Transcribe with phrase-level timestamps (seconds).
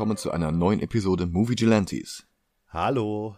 [0.00, 2.26] Willkommen zu einer neuen Episode Movie Gelantes.
[2.70, 3.36] Hallo,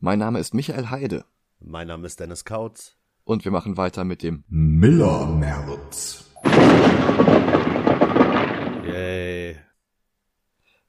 [0.00, 1.24] Mein Name ist Michael Heide
[1.60, 2.96] mein Name ist Dennis Kautz.
[3.22, 6.24] und wir machen weiter mit dem Miller März.
[8.88, 9.56] Yay.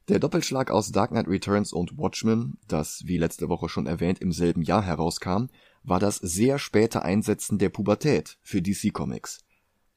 [0.08, 4.31] Der Doppelschlag aus Dark Knight Returns und Watchmen, das wie letzte Woche schon erwähnt im
[4.31, 5.50] selben Jahr herauskam,
[5.84, 9.45] war das sehr späte Einsetzen der Pubertät für DC Comics.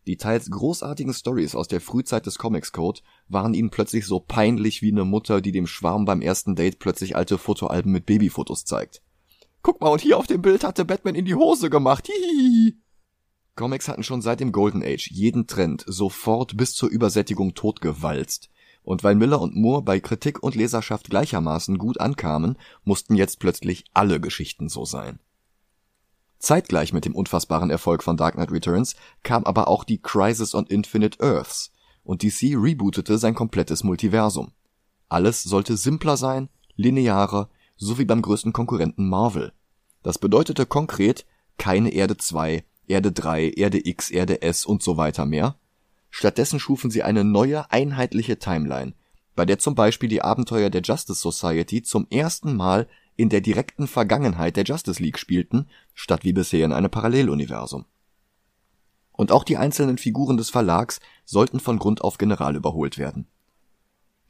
[0.07, 4.83] Die teils großartigen Stories aus der Frühzeit des Comics Code waren ihnen plötzlich so peinlich
[4.83, 9.03] wie eine Mutter, die dem Schwarm beim ersten Date plötzlich alte Fotoalben mit Babyfotos zeigt.
[9.63, 12.09] Guck mal, und hier auf dem Bild hatte Batman in die Hose gemacht.
[12.09, 12.77] Hihihi.
[13.55, 18.51] Comics hatten schon seit dem Golden Age jeden Trend sofort bis zur Übersättigung totgewalzt.
[18.83, 23.85] Und weil Miller und Moore bei Kritik und Leserschaft gleichermaßen gut ankamen, mussten jetzt plötzlich
[23.95, 25.21] alle Geschichten so sein.
[26.39, 30.67] Zeitgleich mit dem unfassbaren Erfolg von Dark Knight Returns kam aber auch die Crisis on
[30.67, 31.71] Infinite Earths
[32.05, 34.53] und DC rebootete sein komplettes Multiversum.
[35.09, 39.53] Alles sollte simpler sein, linearer, so wie beim größten Konkurrenten Marvel.
[40.03, 41.27] Das bedeutete konkret
[41.59, 45.57] keine Erde 2, Erde 3, Erde X, Erde S und so weiter mehr.
[46.11, 48.95] Stattdessen schufen sie eine neue, einheitliche Timeline,
[49.35, 53.87] bei der zum Beispiel die Abenteuer der Justice Society zum ersten Mal in der direkten
[53.87, 57.85] Vergangenheit der Justice League spielten, statt wie bisher in einem Paralleluniversum.
[59.23, 63.29] Und auch die einzelnen Figuren des Verlags sollten von Grund auf general überholt werden.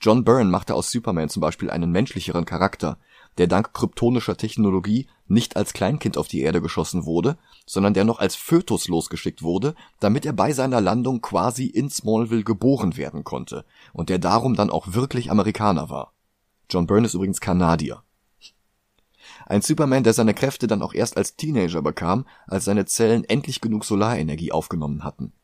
[0.02, 2.98] John Byrne machte aus Superman zum Beispiel einen menschlicheren Charakter,
[3.38, 8.18] der dank kryptonischer Technologie nicht als Kleinkind auf die Erde geschossen wurde, sondern der noch
[8.18, 13.64] als Fötus losgeschickt wurde, damit er bei seiner Landung quasi in Smallville geboren werden konnte
[13.94, 16.12] und der darum dann auch wirklich Amerikaner war.
[16.68, 18.02] John Byrne ist übrigens Kanadier.
[19.52, 23.60] Ein Superman, der seine Kräfte dann auch erst als Teenager bekam, als seine Zellen endlich
[23.60, 25.34] genug Solarenergie aufgenommen hatten.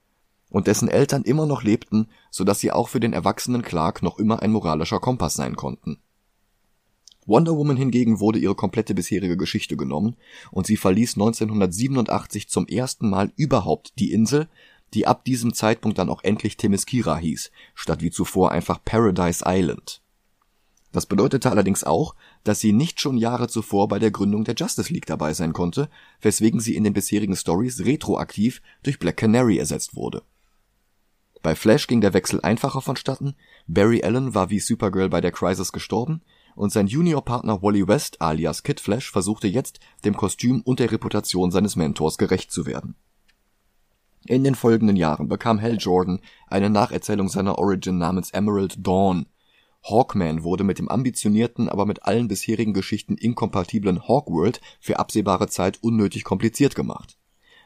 [0.49, 4.19] Und dessen Eltern immer noch lebten, so dass sie auch für den erwachsenen Clark noch
[4.19, 5.99] immer ein moralischer Kompass sein konnten.
[7.27, 10.17] Wonder Woman hingegen wurde ihre komplette bisherige Geschichte genommen
[10.53, 14.49] und sie verließ 1987 zum ersten Mal überhaupt die Insel,
[14.95, 20.01] die ab diesem Zeitpunkt dann auch endlich Themyscira hieß, statt wie zuvor einfach Paradise Island.
[20.93, 22.15] Das bedeutete allerdings auch,
[22.45, 25.89] dass sie nicht schon Jahre zuvor bei der Gründung der Justice League dabei sein konnte,
[26.21, 30.23] weswegen sie in den bisherigen Stories retroaktiv durch Black Canary ersetzt wurde.
[31.43, 33.35] Bei Flash ging der Wechsel einfacher vonstatten,
[33.67, 36.23] Barry Allen war wie Supergirl bei der Crisis gestorben
[36.57, 41.53] und sein Juniorpartner Wally West alias Kid Flash versuchte jetzt, dem Kostüm und der Reputation
[41.53, 42.97] seines Mentors gerecht zu werden.
[44.27, 49.27] In den folgenden Jahren bekam Hal Jordan eine Nacherzählung seiner Origin namens Emerald Dawn.
[49.83, 55.79] Hawkman wurde mit dem ambitionierten, aber mit allen bisherigen Geschichten inkompatiblen Hawkworld für absehbare Zeit
[55.83, 57.17] unnötig kompliziert gemacht.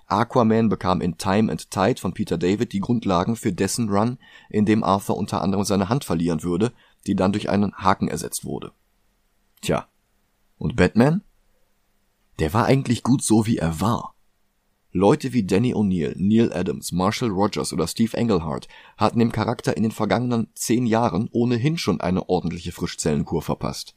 [0.07, 4.19] Aquaman bekam in Time and Tide von Peter David die Grundlagen für dessen Run,
[4.51, 6.73] in dem Arthur unter anderem seine Hand verlieren würde,
[7.07, 8.73] die dann durch einen Haken ersetzt wurde.
[9.63, 9.89] Tja.
[10.59, 11.23] Und Batman?
[12.39, 14.12] Der war eigentlich gut so, wie er war.
[14.95, 19.85] Leute wie Danny O'Neill, Neil Adams, Marshall Rogers oder Steve Englehart hatten dem Charakter in
[19.85, 23.97] den vergangenen zehn Jahren ohnehin schon eine ordentliche Frischzellenkur verpasst.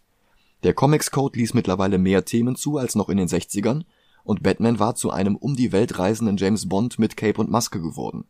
[0.64, 3.84] Der Comics Code ließ mittlerweile mehr Themen zu als noch in den 60ern
[4.24, 7.82] und Batman war zu einem um die Welt reisenden James Bond mit Cape und Maske
[7.82, 8.24] geworden.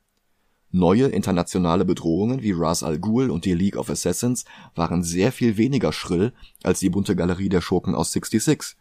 [0.71, 4.43] Neue internationale Bedrohungen wie Ra's al Ghul und die League of Assassins
[4.73, 6.33] waren sehr viel weniger schrill
[6.63, 8.75] als die bunte Galerie der Schurken aus 66.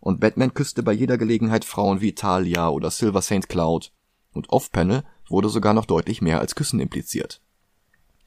[0.00, 3.48] Und Batman küsste bei jeder Gelegenheit Frauen wie Talia oder Silver St.
[3.48, 3.92] Cloud.
[4.32, 7.40] Und off-Panel wurde sogar noch deutlich mehr als Küssen impliziert.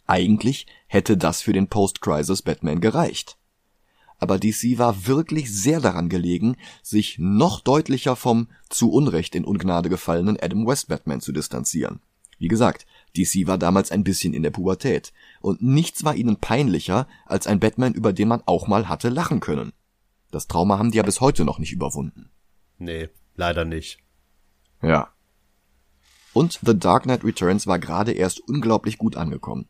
[0.07, 3.37] Eigentlich hätte das für den Post-Crisis Batman gereicht.
[4.19, 9.89] Aber DC war wirklich sehr daran gelegen, sich noch deutlicher vom zu Unrecht in Ungnade
[9.89, 12.01] gefallenen Adam West Batman zu distanzieren.
[12.37, 12.85] Wie gesagt,
[13.17, 17.59] DC war damals ein bisschen in der Pubertät, und nichts war ihnen peinlicher als ein
[17.59, 19.73] Batman, über den man auch mal hatte lachen können.
[20.31, 22.31] Das Trauma haben die ja bis heute noch nicht überwunden.
[22.77, 23.99] Nee, leider nicht.
[24.81, 25.09] Ja.
[26.33, 29.67] Und The Dark Knight Returns war gerade erst unglaublich gut angekommen.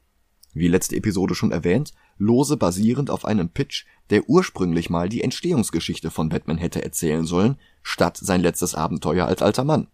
[0.54, 6.12] Wie letzte Episode schon erwähnt, lose basierend auf einem Pitch, der ursprünglich mal die Entstehungsgeschichte
[6.12, 9.88] von Batman hätte erzählen sollen, statt sein letztes Abenteuer als alter Mann.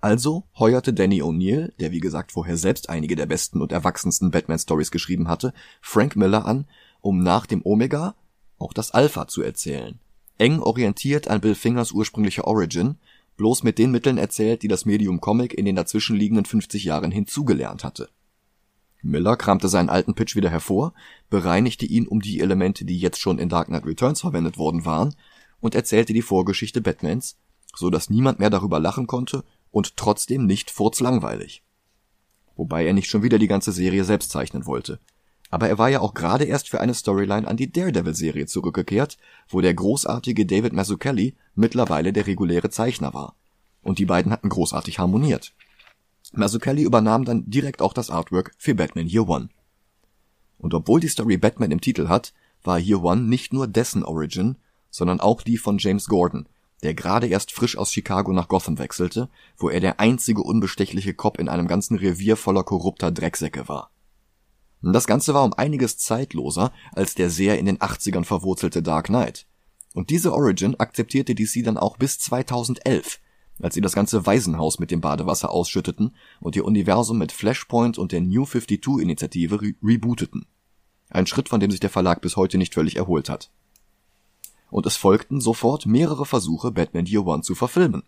[0.00, 4.90] Also heuerte Danny O'Neill, der wie gesagt vorher selbst einige der besten und erwachsensten Batman-Stories
[4.90, 6.66] geschrieben hatte, Frank Miller an,
[7.00, 8.14] um nach dem Omega
[8.58, 9.98] auch das Alpha zu erzählen.
[10.38, 12.96] Eng orientiert an Bill Fingers ursprünglicher Origin,
[13.36, 17.84] bloß mit den Mitteln erzählt, die das Medium Comic in den dazwischenliegenden 50 Jahren hinzugelernt
[17.84, 18.08] hatte.
[19.02, 20.94] Miller kramte seinen alten Pitch wieder hervor,
[21.28, 25.14] bereinigte ihn um die Elemente, die jetzt schon in Dark Knight Returns verwendet worden waren,
[25.60, 27.36] und erzählte die Vorgeschichte Batmans,
[27.74, 31.62] so dass niemand mehr darüber lachen konnte und trotzdem nicht furzlangweilig.
[32.56, 35.00] Wobei er nicht schon wieder die ganze Serie selbst zeichnen wollte.
[35.54, 39.18] Aber er war ja auch gerade erst für eine Storyline an die Daredevil-Serie zurückgekehrt,
[39.48, 43.36] wo der großartige David Mazzucchelli mittlerweile der reguläre Zeichner war.
[43.80, 45.54] Und die beiden hatten großartig harmoniert.
[46.32, 49.48] Mazzucchelli übernahm dann direkt auch das Artwork für Batman Year One.
[50.58, 52.34] Und obwohl die Story Batman im Titel hat,
[52.64, 54.56] war Year One nicht nur dessen Origin,
[54.90, 56.48] sondern auch die von James Gordon,
[56.82, 61.38] der gerade erst frisch aus Chicago nach Gotham wechselte, wo er der einzige unbestechliche Cop
[61.38, 63.92] in einem ganzen Revier voller korrupter Drecksäcke war.
[64.92, 69.46] Das Ganze war um einiges zeitloser als der sehr in den 80ern verwurzelte Dark Knight.
[69.94, 73.20] Und diese Origin akzeptierte DC dann auch bis 2011,
[73.62, 78.12] als sie das ganze Waisenhaus mit dem Badewasser ausschütteten und ihr Universum mit Flashpoint und
[78.12, 80.46] der New 52 Initiative re rebooteten.
[81.08, 83.50] Ein Schritt, von dem sich der Verlag bis heute nicht völlig erholt hat.
[84.70, 88.02] Und es folgten sofort mehrere Versuche, Batman Year One zu verfilmen.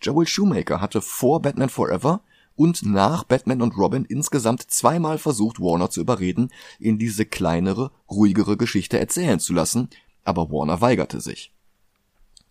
[0.00, 2.22] Joel Shoemaker hatte vor Batman Forever
[2.56, 8.56] und nach Batman und Robin insgesamt zweimal versucht, Warner zu überreden, in diese kleinere, ruhigere
[8.56, 9.88] Geschichte erzählen zu lassen,
[10.24, 11.52] aber Warner weigerte sich.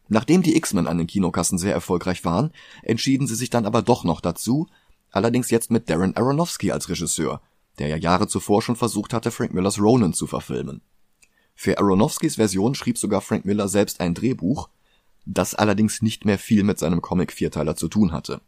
[0.10, 2.52] Nachdem die X-Men an den Kinokassen sehr erfolgreich waren,
[2.82, 4.68] entschieden sie sich dann aber doch noch dazu,
[5.12, 7.42] allerdings jetzt mit Darren Aronofsky als Regisseur,
[7.80, 10.82] der ja Jahre zuvor schon versucht hatte, Frank Millers Ronan zu verfilmen.
[11.56, 14.70] Für Aronofskys Version schrieb sogar Frank Miller selbst ein Drehbuch,
[15.26, 18.42] das allerdings nicht mehr viel mit seinem Comic-Vierteiler zu tun hatte.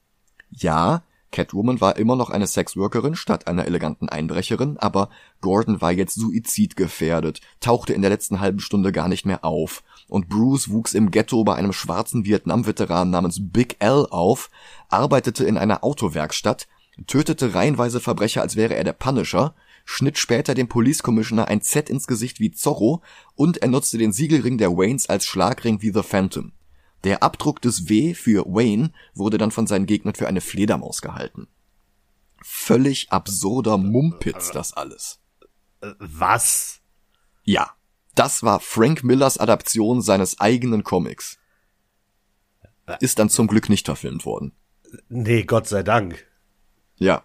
[0.51, 1.03] Ja,
[1.35, 5.09] Catwoman war immer noch eine Sexworkerin statt einer eleganten Einbrecherin, aber
[5.41, 10.29] Gordon war jetzt suizidgefährdet, tauchte in der letzten halben Stunde gar nicht mehr auf, und
[10.29, 14.49] Bruce wuchs im Ghetto bei einem schwarzen Vietnam-Veteran namens Big L auf,
[14.87, 16.67] arbeitete in einer Autowerkstatt,
[17.05, 19.53] tötete reihenweise Verbrecher, als wäre er der Punisher,
[19.83, 23.01] schnitt später dem Police Commissioner ein Z ins Gesicht wie Zorro
[23.35, 26.53] und er nutzte den Siegelring der Waynes als Schlagring wie The Phantom.
[27.05, 31.47] Der Abdruck des W für Wayne wurde dann von seinen Gegnern für eine Fledermaus gehalten.
[32.41, 35.19] Völlig absurder Mumpitz das alles.
[35.99, 36.81] Was?
[37.43, 37.69] Ja,
[38.15, 41.37] das war Frank Millers Adaption seines eigenen Comics.
[42.99, 44.53] Ist dann zum Glück nicht verfilmt worden.
[45.07, 46.25] Nee, Gott sei Dank.
[46.97, 47.23] Ja.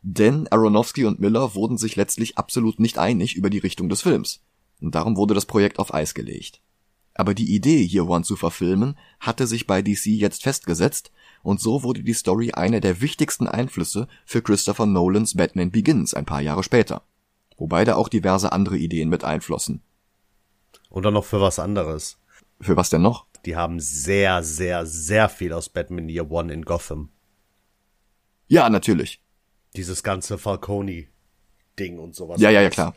[0.00, 4.42] Denn Aronofsky und Miller wurden sich letztlich absolut nicht einig über die Richtung des Films.
[4.80, 6.62] Und darum wurde das Projekt auf Eis gelegt.
[7.14, 11.10] Aber die Idee, Year One zu verfilmen, hatte sich bei DC jetzt festgesetzt,
[11.42, 16.26] und so wurde die Story einer der wichtigsten Einflüsse für Christopher Nolans Batman Begins ein
[16.26, 17.02] paar Jahre später.
[17.56, 19.82] Wobei da auch diverse andere Ideen mit einflossen.
[20.88, 22.18] Und dann noch für was anderes.
[22.60, 23.26] Für was denn noch?
[23.46, 27.10] Die haben sehr, sehr, sehr viel aus Batman Year One in Gotham.
[28.48, 29.22] Ja, natürlich.
[29.76, 32.40] Dieses ganze Falcone-Ding und sowas.
[32.40, 32.94] Ja, ja, ja, klar.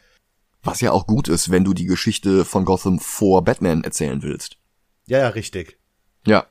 [0.63, 4.57] Was ja auch gut ist, wenn du die Geschichte von Gotham vor Batman erzählen willst.
[5.06, 5.77] Ja, ja, richtig.
[6.25, 6.48] Ja.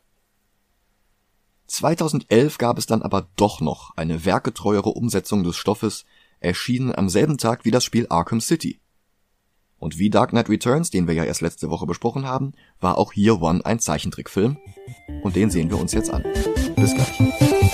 [1.67, 6.05] 2011 gab es dann aber doch noch eine werketreuere Umsetzung des Stoffes,
[6.41, 8.79] erschienen am selben Tag wie das Spiel Arkham City.
[9.79, 13.15] Und wie Dark Knight Returns, den wir ja erst letzte Woche besprochen haben, war auch
[13.15, 14.59] Year One ein Zeichentrickfilm.
[15.23, 16.23] Und den sehen wir uns jetzt an.
[16.77, 17.19] Bis gleich.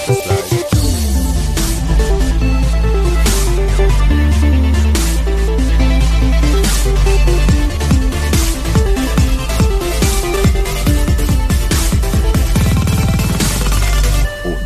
[0.07, 0.48] Bis gleich.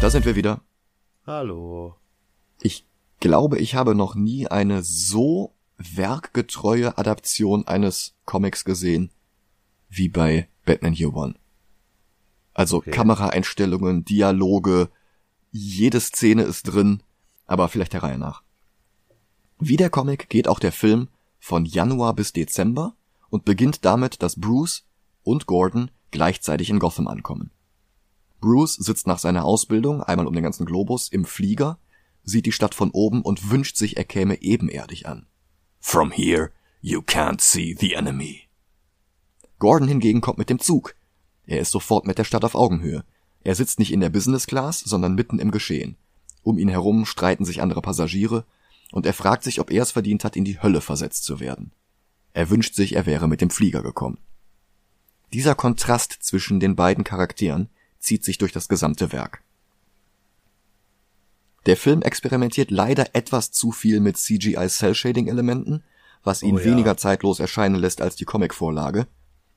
[0.02, 0.60] Da sind wir wieder.
[1.26, 1.94] Hallo.
[2.60, 2.88] Ich
[3.20, 9.10] glaube, ich habe noch nie eine so werkgetreue Adaption eines Comics gesehen
[9.88, 11.36] wie bei Batman Year One.
[12.52, 12.90] Also Okay.
[12.90, 14.90] Kameraeinstellungen, Dialoge,
[15.52, 17.04] jede Szene ist drin,
[17.46, 18.42] aber vielleicht der Reihe nach.
[19.60, 22.96] Wie der Comic geht auch der Film von Januar bis Dezember
[23.30, 24.84] und beginnt damit, dass Bruce
[25.22, 27.52] und Gordon gleichzeitig in Gotham ankommen.
[28.42, 31.78] Bruce sitzt nach seiner Ausbildung einmal um den ganzen Globus im Flieger,
[32.24, 35.26] sieht die Stadt von oben und wünscht sich, er käme ebenerdig an.
[35.80, 36.50] From here,
[36.82, 38.42] you can't see the enemy.
[39.58, 40.94] Gordon hingegen kommt mit dem Zug.
[41.46, 43.04] Er ist sofort mit der Stadt auf Augenhöhe.
[43.44, 45.96] Er sitzt nicht in der Business Class, sondern mitten im Geschehen.
[46.42, 48.44] Um ihn herum streiten sich andere Passagiere
[48.90, 51.72] und er fragt sich, ob er es verdient hat, in die Hölle versetzt zu werden.
[52.34, 54.18] Er wünscht sich, er wäre mit dem Flieger gekommen.
[55.32, 57.70] Dieser Kontrast zwischen den beiden Charakteren
[58.02, 59.42] zieht sich durch das gesamte Werk.
[61.66, 65.84] Der Film experimentiert leider etwas zu viel mit CGI Cell Shading Elementen,
[66.24, 66.64] was ihn Oh ja.
[66.64, 69.06] weniger zeitlos erscheinen lässt als die Comicvorlage,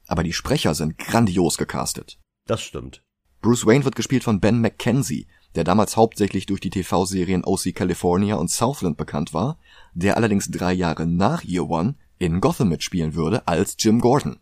[0.07, 2.19] aber die Sprecher sind grandios gecastet.
[2.45, 3.01] Das stimmt.
[3.41, 8.35] Bruce Wayne wird gespielt von Ben McKenzie, der damals hauptsächlich durch die TV-Serien OC California
[8.35, 9.57] und Southland bekannt war,
[9.93, 14.37] der allerdings drei Jahre nach Year One in Gotham mitspielen würde als Jim Gordon.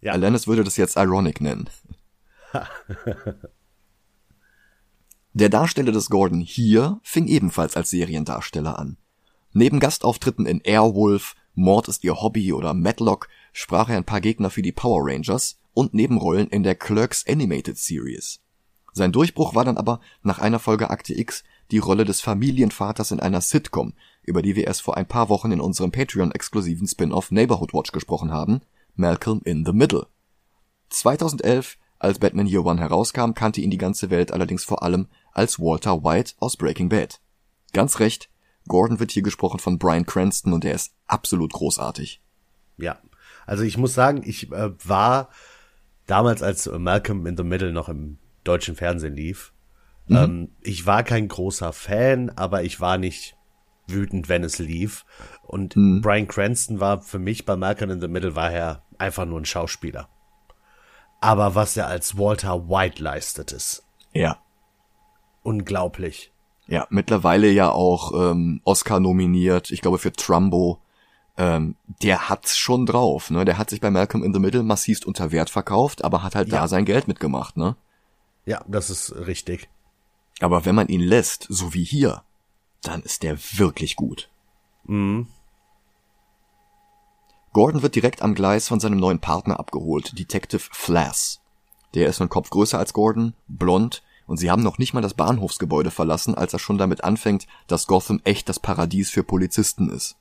[0.00, 0.12] Ja.
[0.12, 1.68] Alanis würde das jetzt ironic nennen.
[5.32, 8.96] Der Darsteller des Gordon hier fing ebenfalls als Seriendarsteller an.
[9.52, 14.50] Neben Gastauftritten in Airwolf, Mord ist ihr Hobby oder Matlock sprach er ein paar Gegner
[14.50, 18.40] für die Power Rangers und Nebenrollen in der Clerks Animated Series.
[18.92, 23.20] Sein Durchbruch war dann aber nach einer Folge Akte X die Rolle des Familienvaters in
[23.20, 27.72] einer Sitcom, über die wir erst vor ein paar Wochen in unserem Patreon-exklusiven Spin-off Neighborhood
[27.72, 28.62] Watch gesprochen haben,
[28.96, 30.08] Malcolm in the Middle.
[30.88, 35.60] 2011, als Batman Year One herauskam, kannte ihn die ganze Welt allerdings vor allem als
[35.60, 37.20] Walter White aus Breaking Bad.
[37.72, 38.28] Ganz recht,
[38.66, 42.20] Gordon wird hier gesprochen von Bryan Cranston und er ist absolut großartig.
[42.78, 42.98] Ja,
[43.46, 45.28] also ich muss sagen, ich äh, war
[46.06, 49.52] damals, als Malcolm in the Middle noch im deutschen Fernsehen lief,
[50.06, 50.16] mhm.
[50.16, 53.36] ähm, ich war kein großer Fan, aber ich war nicht
[53.86, 55.04] wütend, wenn es lief.
[55.42, 56.00] Und mhm.
[56.00, 59.44] Brian Cranston war für mich bei Malcolm in the Middle war er einfach nur ein
[59.44, 60.08] Schauspieler.
[61.20, 64.38] Aber was er als Walter White leistet, ist ja
[65.42, 66.32] unglaublich.
[66.66, 70.80] Ja, mittlerweile ja auch ähm, Oscar nominiert, ich glaube für Trumbo
[71.40, 73.46] ähm, der hat's schon drauf, ne?
[73.46, 76.48] Der hat sich bei Malcolm in the Middle massivst unter Wert verkauft, aber hat halt
[76.48, 76.60] ja.
[76.60, 77.76] da sein Geld mitgemacht, ne?
[78.44, 79.70] Ja, das ist richtig.
[80.40, 82.22] Aber wenn man ihn lässt, so wie hier,
[82.82, 84.28] dann ist der wirklich gut.
[84.84, 85.28] Mhm.
[87.52, 91.40] Gordon wird direkt am Gleis von seinem neuen Partner abgeholt, Detective Flass.
[91.94, 95.14] Der ist einen Kopf größer als Gordon, blond, und sie haben noch nicht mal das
[95.14, 100.16] Bahnhofsgebäude verlassen, als er schon damit anfängt, dass Gotham echt das Paradies für Polizisten ist.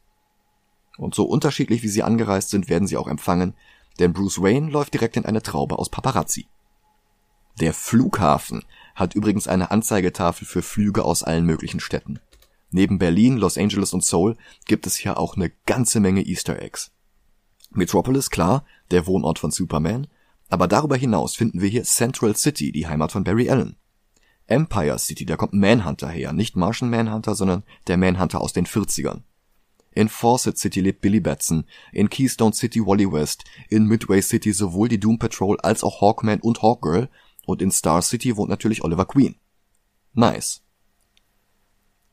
[0.97, 3.53] Und so unterschiedlich wie sie angereist sind, werden sie auch empfangen,
[3.99, 6.47] denn Bruce Wayne läuft direkt in eine Traube aus Paparazzi.
[7.59, 12.19] Der Flughafen hat übrigens eine Anzeigetafel für Flüge aus allen möglichen Städten.
[12.71, 16.91] Neben Berlin, Los Angeles und Seoul gibt es hier auch eine ganze Menge Easter Eggs.
[17.71, 20.07] Metropolis, klar, der Wohnort von Superman,
[20.49, 23.75] aber darüber hinaus finden wir hier Central City, die Heimat von Barry Allen.
[24.47, 29.21] Empire City, da kommt Manhunter her, nicht Martian Manhunter, sondern der Manhunter aus den 40ern.
[29.91, 34.87] In Fawcett City lebt Billy Batson, in Keystone City Wally West, in Midway City sowohl
[34.87, 37.09] die Doom Patrol als auch Hawkman und Hawkgirl
[37.45, 39.35] und in Star City wohnt natürlich Oliver Queen.
[40.13, 40.63] Nice.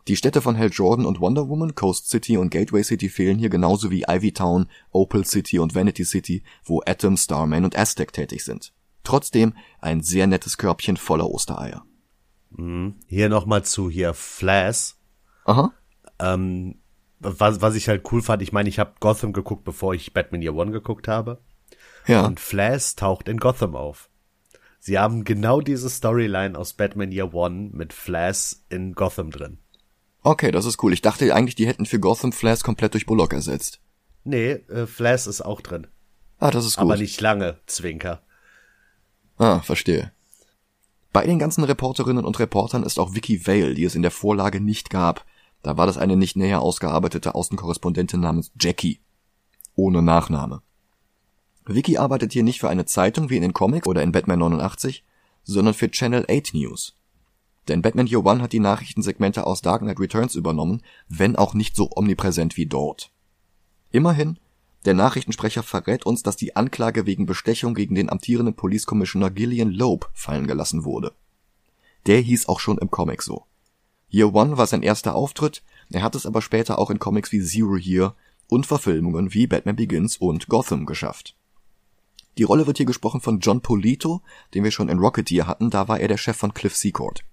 [0.08, 3.48] Die Städte von Hal Jordan und Wonder Woman, Coast City und Gateway City fehlen hier
[3.48, 8.44] genauso wie Ivy Town, Opal City und Vanity City, wo Atom, Starman und Aztec tätig
[8.44, 8.72] sind.
[9.02, 11.84] Trotzdem ein sehr nettes Körbchen voller Ostereier.
[12.50, 12.94] Mhm.
[13.06, 14.94] Hier nochmal zu hier Flash.
[15.44, 15.72] Aha.
[16.20, 16.76] Ähm,
[17.18, 20.42] was, was ich halt cool fand, ich meine, ich habe Gotham geguckt, bevor ich Batman
[20.42, 21.40] Year One geguckt habe.
[22.06, 22.24] Ja.
[22.24, 24.08] Und Flash taucht in Gotham auf.
[24.78, 29.58] Sie haben genau diese Storyline aus Batman Year One mit Flash in Gotham drin.
[30.26, 30.92] Okay, das ist cool.
[30.92, 33.78] Ich dachte eigentlich, die hätten für Gotham Flash komplett durch Bullock ersetzt.
[34.24, 35.86] Nee, äh, Flash ist auch drin.
[36.40, 36.82] Ah, das ist gut.
[36.82, 38.22] Aber nicht lange, Zwinker.
[39.38, 40.10] Ah, verstehe.
[41.12, 44.60] Bei den ganzen Reporterinnen und Reportern ist auch Vicky Vale, die es in der Vorlage
[44.60, 45.24] nicht gab.
[45.62, 48.98] Da war das eine nicht näher ausgearbeitete Außenkorrespondentin namens Jackie.
[49.76, 50.60] Ohne Nachname.
[51.66, 55.04] Vicky arbeitet hier nicht für eine Zeitung wie in den Comics oder in Batman 89,
[55.44, 56.96] sondern für Channel 8 News.
[57.68, 61.74] Denn Batman Year One hat die Nachrichtensegmente aus Dark Knight Returns übernommen, wenn auch nicht
[61.74, 63.10] so omnipräsent wie dort.
[63.90, 64.38] Immerhin,
[64.84, 69.72] der Nachrichtensprecher verrät uns, dass die Anklage wegen Bestechung gegen den amtierenden Police Commissioner Gillian
[69.72, 71.12] Loeb fallen gelassen wurde.
[72.06, 73.46] Der hieß auch schon im Comic so.
[74.08, 77.42] Year One war sein erster Auftritt, er hat es aber später auch in Comics wie
[77.42, 78.14] Zero Year
[78.48, 81.34] und Verfilmungen wie Batman Begins und Gotham geschafft.
[82.38, 84.22] Die Rolle wird hier gesprochen von John Polito,
[84.54, 87.24] den wir schon in Rocketeer hatten, da war er der Chef von Cliff Secord.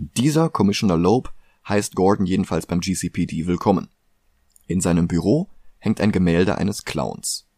[0.00, 1.32] Dieser Commissioner Loeb
[1.68, 3.88] heißt Gordon jedenfalls beim GCPD willkommen.
[4.68, 5.48] In seinem Büro
[5.80, 7.48] hängt ein Gemälde eines Clowns.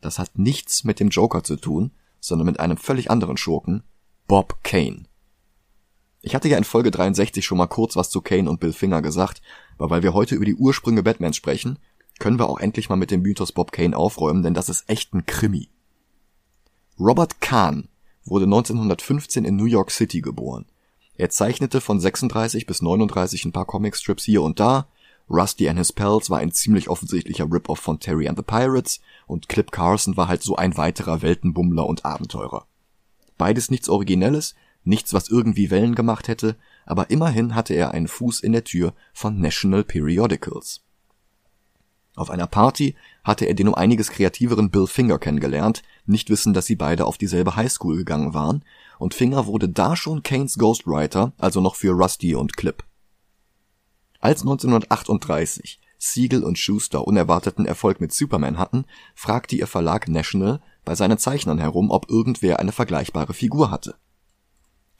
[0.00, 3.82] Das hat nichts mit dem Joker zu tun, sondern mit einem völlig anderen Schurken,
[4.26, 5.04] Bob Kane.
[6.22, 9.02] Ich hatte ja in Folge 63 schon mal kurz was zu Kane und Bill Finger
[9.02, 9.42] gesagt,
[9.76, 11.78] aber weil wir heute über die Ursprünge Batmans sprechen,
[12.18, 15.12] können wir auch endlich mal mit dem Mythos Bob Kane aufräumen, denn das ist echt
[15.12, 15.68] ein Krimi.
[16.98, 17.88] Robert Kahn
[18.24, 20.64] wurde 1915 in New York City geboren.
[21.16, 24.88] Er zeichnete von 36 bis 39 ein paar Comicstrips hier und da.
[25.30, 29.48] Rusty and His Pals war ein ziemlich offensichtlicher Rip-Off von Terry and the Pirates und
[29.48, 32.66] Clip Carson war halt so ein weiterer Weltenbummler und Abenteurer.
[33.38, 34.54] Beides nichts Originelles,
[34.84, 38.92] Nichts, was irgendwie Wellen gemacht hätte, aber immerhin hatte er einen Fuß in der Tür
[39.14, 40.83] von National Periodicals.
[42.16, 42.94] Auf einer Party
[43.24, 47.18] hatte er den um einiges kreativeren Bill Finger kennengelernt, nicht wissen, dass sie beide auf
[47.18, 48.64] dieselbe Highschool gegangen waren,
[48.98, 52.84] und Finger wurde da schon Kanes Ghostwriter, also noch für Rusty und Clip.
[54.20, 60.94] Als 1938 Siegel und Schuster unerwarteten Erfolg mit Superman hatten, fragte ihr Verlag National bei
[60.94, 63.96] seinen Zeichnern herum, ob irgendwer eine vergleichbare Figur hatte.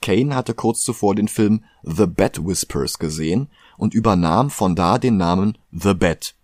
[0.01, 5.17] Kane hatte kurz zuvor den Film The Bat Whispers gesehen und übernahm von da den
[5.17, 6.35] Namen The Bat.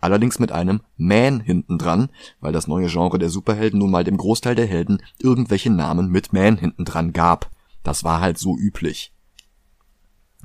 [0.00, 4.16] Allerdings mit einem Man hinten dran, weil das neue Genre der Superhelden nun mal dem
[4.16, 7.50] Großteil der Helden irgendwelche Namen mit Man hinten dran gab.
[7.82, 9.12] Das war halt so üblich.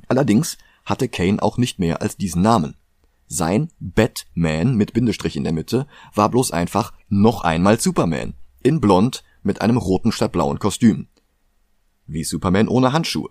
[0.08, 2.76] Allerdings hatte Kane auch nicht mehr als diesen Namen.
[3.26, 8.34] Sein Batman mit Bindestrich in der Mitte war bloß einfach noch einmal Superman.
[8.62, 11.08] In blond mit einem roten statt blauen Kostüm.
[12.06, 13.30] Wie Superman ohne Handschuhe.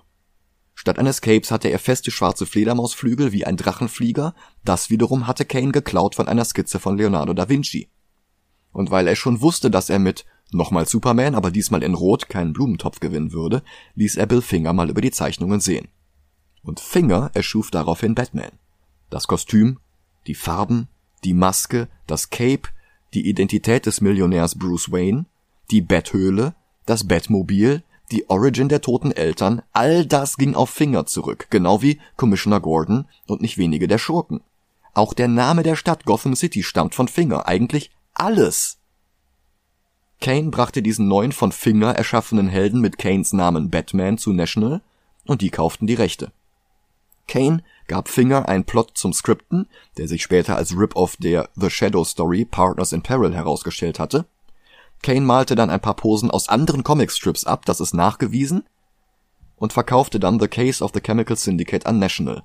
[0.74, 4.34] Statt eines Capes hatte er feste schwarze Fledermausflügel wie ein Drachenflieger,
[4.66, 7.90] das wiederum hatte Kane geklaut von einer Skizze von Leonardo da Vinci.
[8.72, 12.54] Und weil er schon wusste, dass er mit nochmal Superman, aber diesmal in Rot keinen
[12.54, 13.64] Blumentopf gewinnen würde,
[13.96, 15.90] ließ er Bill Finger mal über die Zeichnungen sehen.
[16.64, 18.52] Und Finger erschuf daraufhin Batman.
[19.10, 19.80] Das Kostüm,
[20.28, 20.88] die Farben,
[21.24, 22.70] die Maske, das Cape,
[23.14, 25.26] die Identität des Millionärs Bruce Wayne,
[25.72, 31.48] die Betthöhle, das Batmobil, die Origin der toten Eltern, all das ging auf Finger zurück,
[31.50, 34.42] genau wie Commissioner Gordon und nicht wenige der Schurken.
[34.94, 38.78] Auch der Name der Stadt Gotham City stammt von Finger, eigentlich alles.
[40.22, 44.82] Kane brachte diesen neuen von Finger erschaffenen Helden mit Kanes Namen Batman zu National
[45.26, 46.32] und die kauften die Rechte.
[47.28, 49.68] Kane gab Finger einen Plot zum Skripten,
[49.98, 54.26] der sich später als Rip-Off der The Shadow Story Partners in Peril herausgestellt hatte.
[55.04, 58.64] Kane malte dann ein paar Posen aus anderen Comicstrips ab, das ist nachgewiesen,
[59.58, 62.44] und verkaufte dann The Case of the Chemical Syndicate an National.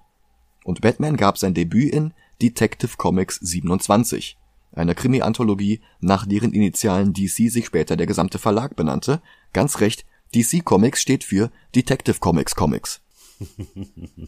[0.65, 2.13] Und Batman gab sein Debüt in
[2.43, 4.37] Detective Comics 27,
[4.73, 9.23] einer Krimi-Anthologie, nach deren Initialen DC sich später der gesamte Verlag benannte.
[9.53, 13.01] Ganz recht, DC Comics steht für Detective Comics Comics.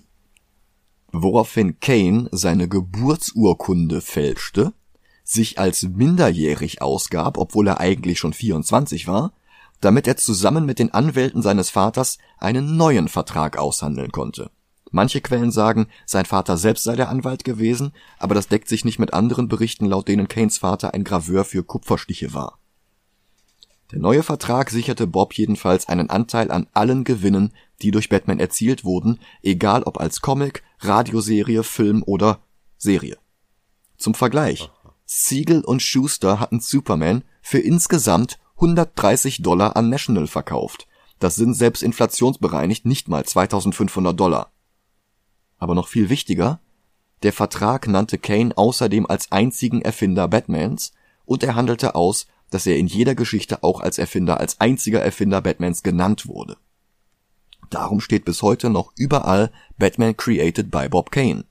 [1.13, 4.73] Woraufhin Kane seine Geburtsurkunde fälschte,
[5.31, 9.33] sich als minderjährig ausgab, obwohl er eigentlich schon 24 war,
[9.81, 14.51] damit er zusammen mit den Anwälten seines Vaters einen neuen Vertrag aushandeln konnte.
[14.91, 18.99] Manche Quellen sagen, sein Vater selbst sei der Anwalt gewesen, aber das deckt sich nicht
[18.99, 22.59] mit anderen Berichten, laut denen Kanes Vater ein Graveur für Kupferstiche war.
[23.93, 28.85] Der neue Vertrag sicherte Bob jedenfalls einen Anteil an allen Gewinnen, die durch Batman erzielt
[28.85, 32.41] wurden, egal ob als Comic, Radioserie, Film oder
[32.79, 33.19] Serie.
[33.97, 34.71] Zum Vergleich.
[35.13, 40.87] Siegel und Schuster hatten Superman für insgesamt 130 Dollar an National verkauft.
[41.19, 44.53] Das sind selbst inflationsbereinigt nicht mal 2500 Dollar.
[45.59, 46.61] Aber noch viel wichtiger,
[47.25, 50.93] der Vertrag nannte Kane außerdem als einzigen Erfinder Batmans
[51.25, 55.41] und er handelte aus, dass er in jeder Geschichte auch als Erfinder, als einziger Erfinder
[55.41, 56.57] Batmans genannt wurde.
[57.69, 61.47] Darum steht bis heute noch überall Batman created by Bob Kane.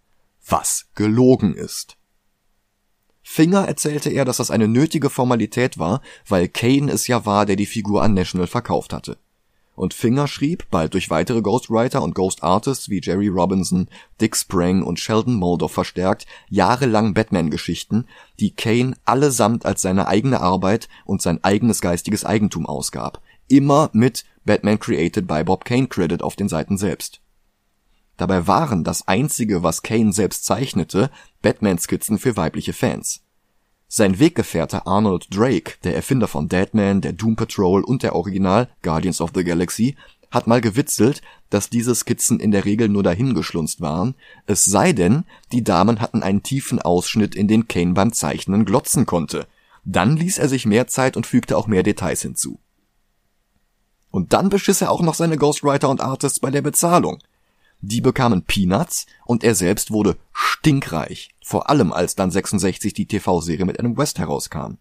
[0.47, 1.98] Was gelogen ist.
[3.31, 7.57] Finger erzählte er, dass das eine nötige Formalität war, weil Kane es ja war, der
[7.57, 9.19] die Figur an National verkauft hatte.
[9.75, 13.87] Und Finger schrieb, bald durch weitere Ghostwriter und Ghost Artists wie Jerry Robinson,
[14.19, 18.07] Dick Sprang und Sheldon Moldoff verstärkt, jahrelang Batman-Geschichten,
[18.39, 23.21] die Kane allesamt als seine eigene Arbeit und sein eigenes geistiges Eigentum ausgab.
[23.47, 27.21] Immer mit Batman Created by Bob Kane Credit auf den Seiten selbst.
[28.19, 31.09] Dabei waren das einzige, was Kane selbst zeichnete,
[31.41, 33.21] Batman-Skizzen für weibliche Fans.
[33.87, 39.21] Sein Weggefährte Arnold Drake, der Erfinder von Deadman, der Doom Patrol und der Original Guardians
[39.21, 39.95] of the Galaxy,
[40.31, 44.15] hat mal gewitzelt, dass diese Skizzen in der Regel nur dahingeschlunzt waren,
[44.47, 49.05] es sei denn, die Damen hatten einen tiefen Ausschnitt, in den Kane beim Zeichnen glotzen
[49.05, 49.47] konnte.
[49.85, 52.59] Dann ließ er sich mehr Zeit und fügte auch mehr Details hinzu.
[54.11, 57.19] Und dann beschiss er auch noch seine Ghostwriter und Artists bei der Bezahlung.
[57.81, 63.65] Die bekamen Peanuts und er selbst wurde stinkreich, vor allem als dann 66 die TV-Serie
[63.65, 64.75] mit Adam West herauskam.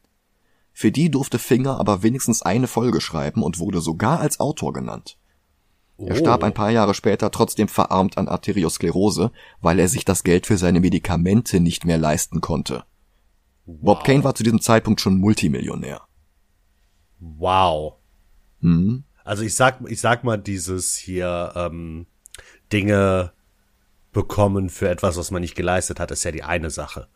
[0.73, 5.17] Für die durfte Finger aber wenigstens eine Folge schreiben und wurde sogar als Autor genannt.
[5.99, 10.47] Er starb ein paar Jahre später trotzdem verarmt an Arteriosklerose, weil er sich das Geld
[10.47, 12.85] für seine Medikamente nicht mehr leisten konnte.
[13.67, 13.79] Wow.
[13.83, 16.03] Bob Kane war zu diesem Zeitpunkt schon Multimillionär.
[17.19, 17.95] Wow.
[18.61, 19.03] Hm?
[19.25, 22.07] Also ich sag, ich sag mal, dieses hier ähm,
[22.73, 23.33] Dinge
[24.13, 27.09] bekommen für etwas, was man nicht geleistet hat, ist ja die eine Sache.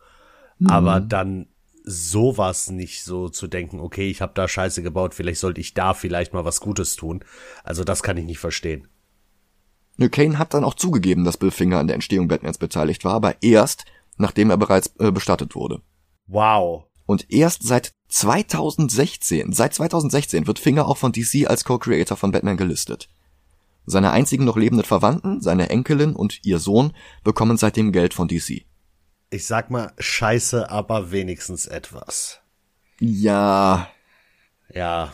[0.59, 0.69] Mhm.
[0.69, 1.49] Aber dann
[1.85, 5.95] sowas nicht so zu denken, okay, ich habe da Scheiße gebaut, vielleicht sollte ich da
[5.95, 7.25] vielleicht mal was Gutes tun.
[7.65, 8.89] Also das kann ich nicht verstehen.
[10.11, 13.43] Kane hat dann auch zugegeben, dass Bill Finger an der Entstehung Batmans beteiligt war, aber
[13.43, 13.85] erst,
[14.17, 15.81] nachdem er bereits äh, bestattet wurde.
[16.27, 16.85] Wow.
[17.07, 22.57] Und erst seit 2016, seit 2016 wird Finger auch von DC als Co-Creator von Batman
[22.57, 23.09] gelistet.
[23.87, 26.93] Seine einzigen noch lebenden Verwandten, seine Enkelin und ihr Sohn,
[27.25, 28.63] bekommen seitdem Geld von DC.
[29.31, 32.41] Ich sag mal, scheiße, aber wenigstens etwas.
[33.01, 33.89] Ja.
[34.73, 35.13] Ja.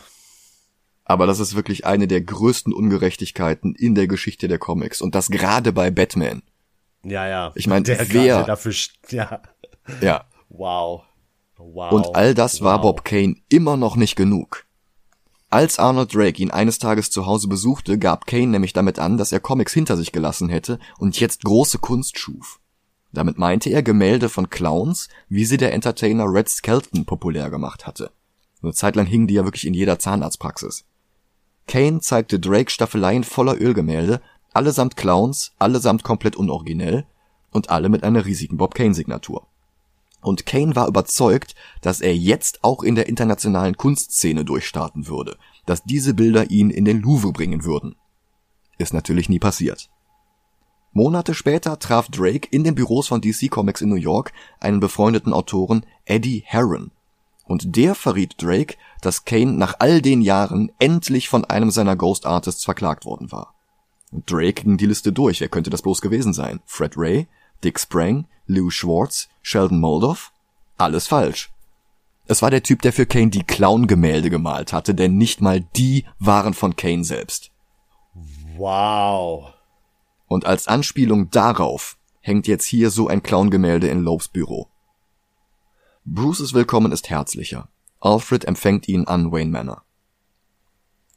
[1.05, 5.01] Aber das ist wirklich eine der größten Ungerechtigkeiten in der Geschichte der Comics.
[5.01, 6.43] Und das gerade bei Batman.
[7.03, 7.51] Ja, ja.
[7.55, 8.73] Ich meine, Der wer- dafür,
[9.09, 9.41] ja.
[10.01, 10.25] Ja.
[10.49, 11.03] Wow.
[11.57, 11.91] Wow.
[11.91, 12.81] Und all das war wow.
[12.83, 14.65] Bob Kane immer noch nicht genug.
[15.51, 19.31] Als Arnold Drake ihn eines Tages zu Hause besuchte, gab Kane nämlich damit an, dass
[19.31, 22.59] er Comics hinter sich gelassen hätte und jetzt große Kunst schuf.
[23.11, 28.11] Damit meinte er Gemälde von Clowns, wie sie der Entertainer Red Skelton populär gemacht hatte.
[28.61, 30.85] Eine Zeit lang hingen die ja wirklich in jeder Zahnarztpraxis.
[31.67, 34.21] Kane zeigte Drake Staffeleien voller Ölgemälde,
[34.53, 37.07] allesamt Clowns, allesamt komplett unoriginell
[37.49, 39.47] und alle mit einer riesigen Bob Kane-Signatur.
[40.21, 45.83] Und Kane war überzeugt, dass er jetzt auch in der internationalen Kunstszene durchstarten würde, dass
[45.83, 47.95] diese Bilder ihn in den Louvre bringen würden.
[48.77, 49.89] Ist natürlich nie passiert.
[50.91, 55.33] Monate später traf Drake in den Büros von DC Comics in New York einen befreundeten
[55.33, 56.91] Autoren Eddie Herron.
[57.45, 62.25] Und der verriet Drake, dass Kane nach all den Jahren endlich von einem seiner Ghost
[62.25, 63.55] Artists verklagt worden war.
[64.11, 65.41] Drake ging die Liste durch.
[65.41, 66.59] Wer könnte das bloß gewesen sein?
[66.65, 67.27] Fred Ray,
[67.63, 70.31] Dick Sprang, Lou Schwartz, Sheldon Moldoff?
[70.77, 71.51] Alles falsch.
[72.25, 76.05] Es war der Typ, der für Kane die Clown-Gemälde gemalt hatte, denn nicht mal die
[76.19, 77.51] waren von Kane selbst.
[78.55, 79.53] Wow.
[80.27, 84.67] Und als Anspielung darauf hängt jetzt hier so ein Clown-Gemälde in Lopes Büro.
[86.05, 87.67] Bruces Willkommen ist herzlicher.
[87.99, 89.83] Alfred empfängt ihn an Wayne Manor.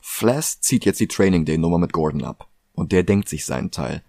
[0.01, 2.49] Flass zieht jetzt die Training Day Nummer mit Gordon ab.
[2.75, 4.03] Und der denkt sich seinen Teil.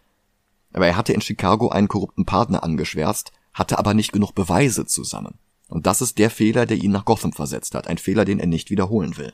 [0.74, 5.36] Aber er hatte in Chicago einen korrupten Partner angeschwärzt, hatte aber nicht genug Beweise zusammen.
[5.70, 7.88] Und das ist der Fehler, der ihn nach Gotham versetzt hat.
[7.88, 9.34] Ein Fehler, den er nicht wiederholen will.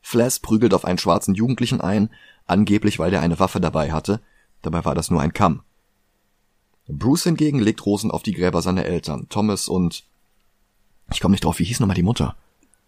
[0.00, 2.10] Flass prügelt auf einen schwarzen Jugendlichen ein,
[2.46, 4.20] angeblich weil der eine Waffe dabei hatte,
[4.62, 5.62] dabei war das nur ein Kamm.
[6.88, 10.04] Bruce hingegen legt Rosen auf die Gräber seiner Eltern, Thomas und
[11.12, 12.36] ich komme nicht drauf, wie hieß nochmal die Mutter?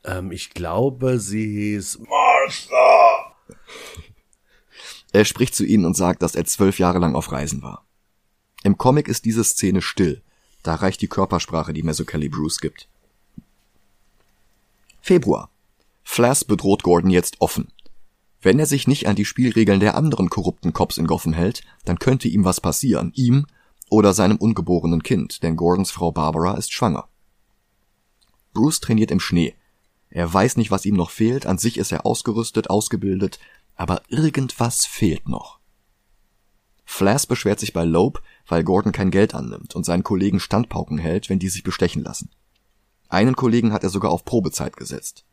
[0.05, 2.01] Ähm, ich glaube, sie hieß.
[5.13, 7.85] Er spricht zu ihnen und sagt, dass er zwölf Jahre lang auf Reisen war.
[8.63, 10.23] Im Comic ist diese Szene still.
[10.63, 12.89] Da reicht die Körpersprache, die Mezzo Kelly Bruce gibt.
[15.01, 15.51] Februar.
[16.03, 17.69] Flass bedroht Gordon jetzt offen.
[18.41, 21.99] Wenn er sich nicht an die Spielregeln der anderen korrupten Cops in Gotham hält, dann
[21.99, 23.47] könnte ihm was passieren, ihm
[23.91, 27.09] oder seinem ungeborenen Kind, denn Gordons Frau Barbara ist schwanger.
[28.53, 29.55] Bruce trainiert im Schnee.
[30.11, 33.39] Er weiß nicht, was ihm noch fehlt, an sich ist er ausgerüstet, ausgebildet,
[33.79, 35.59] aber irgendwas fehlt noch.
[36.85, 41.31] Flass beschwert sich bei Loeb, weil Gordon kein Geld annimmt und seinen Kollegen Standpauken hält,
[41.31, 42.31] wenn die sich bestechen lassen.
[43.09, 45.25] Einen Kollegen hat er sogar auf Probezeit gesetzt.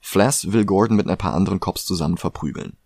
[0.00, 2.76] Flass will Gordon mit ein paar anderen Cops zusammen verprügeln.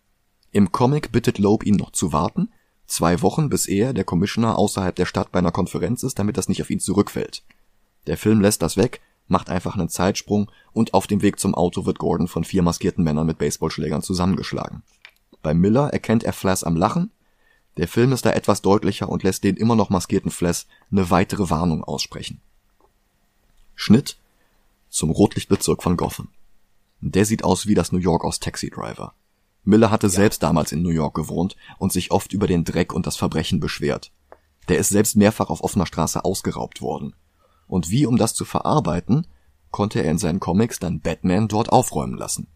[0.53, 2.53] Im Comic bittet Loeb ihn noch zu warten,
[2.87, 6.49] zwei Wochen bis er, der Commissioner, außerhalb der Stadt bei einer Konferenz ist, damit das
[6.49, 7.43] nicht auf ihn zurückfällt.
[8.07, 11.87] Der Film lässt das weg, macht einfach einen Zeitsprung und auf dem Weg zum Auto
[11.87, 14.83] wird Gordon von vier maskierten Männern mit Baseballschlägern zusammengeschlagen.
[15.43, 17.11] Bei Miller erkennt er Flass am Lachen.
[17.77, 21.51] Der Film ist da etwas deutlicher und lässt den immer noch maskierten Flass eine weitere
[21.51, 22.41] Warnung aussprechen.
[23.75, 24.17] Schnitt
[24.89, 26.29] zum Rotlichtbezirk von Gotham.
[27.01, 29.13] Der sieht aus wie das New York aus Taxi Driver.
[29.65, 33.07] Miller hatte selbst damals in New York gewohnt und sich oft über den Dreck und
[33.07, 34.13] das Verbrechen beschwert.
[34.69, 37.15] Der ist selbst mehrfach auf offener Straße ausgeraubt worden.
[37.67, 39.27] Und wie um das zu verarbeiten,
[39.71, 42.47] konnte er in seinen Comics dann Batman dort aufräumen lassen.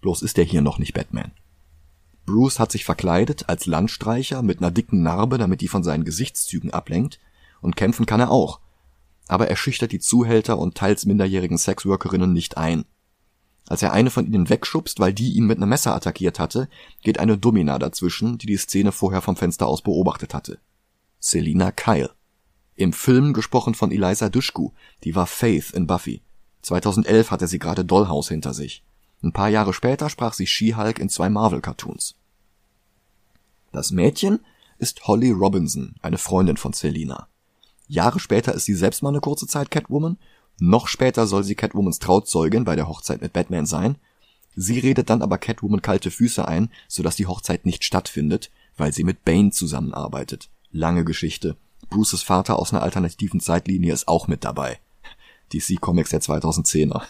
[0.00, 1.32] Bloß ist er hier noch nicht Batman.
[2.24, 6.72] Bruce hat sich verkleidet als Landstreicher mit einer dicken Narbe, damit die von seinen Gesichtszügen
[6.72, 7.18] ablenkt,
[7.60, 8.60] und kämpfen kann er auch.
[9.26, 12.84] Aber er schüchtert die Zuhälter und teils minderjährigen Sexworkerinnen nicht ein.
[13.66, 16.68] Als er eine von ihnen wegschubst, weil die ihn mit einem Messer attackiert hatte,
[17.02, 20.58] geht eine Domina dazwischen, die die Szene vorher vom Fenster aus beobachtet hatte.
[21.20, 22.10] Selina Kyle.
[22.78, 24.70] Im Film gesprochen von Eliza Dushku,
[25.02, 26.22] die war Faith in Buffy.
[26.62, 28.84] 2011 hatte sie gerade Dollhouse hinter sich.
[29.20, 32.14] Ein paar Jahre später sprach sie She-Hulk in zwei Marvel-Cartoons.
[33.72, 34.38] Das Mädchen
[34.78, 37.26] ist Holly Robinson, eine Freundin von Selina.
[37.88, 40.16] Jahre später ist sie selbst mal eine kurze Zeit Catwoman.
[40.60, 43.96] Noch später soll sie Catwomans Trauzeugin bei der Hochzeit mit Batman sein.
[44.54, 49.02] Sie redet dann aber Catwoman kalte Füße ein, sodass die Hochzeit nicht stattfindet, weil sie
[49.02, 50.48] mit Bane zusammenarbeitet.
[50.70, 51.56] Lange Geschichte.
[51.90, 54.78] Bruces Vater aus einer alternativen Zeitlinie ist auch mit dabei.
[55.52, 57.02] DC Comics der 2010er.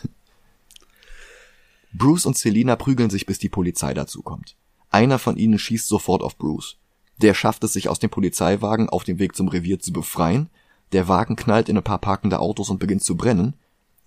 [1.92, 4.56] Bruce und Selina prügeln sich, bis die Polizei dazukommt.
[4.90, 6.76] Einer von ihnen schießt sofort auf Bruce.
[7.18, 10.48] Der schafft es, sich aus dem Polizeiwagen auf dem Weg zum Revier zu befreien.
[10.92, 13.54] Der Wagen knallt in ein paar parkende Autos und beginnt zu brennen.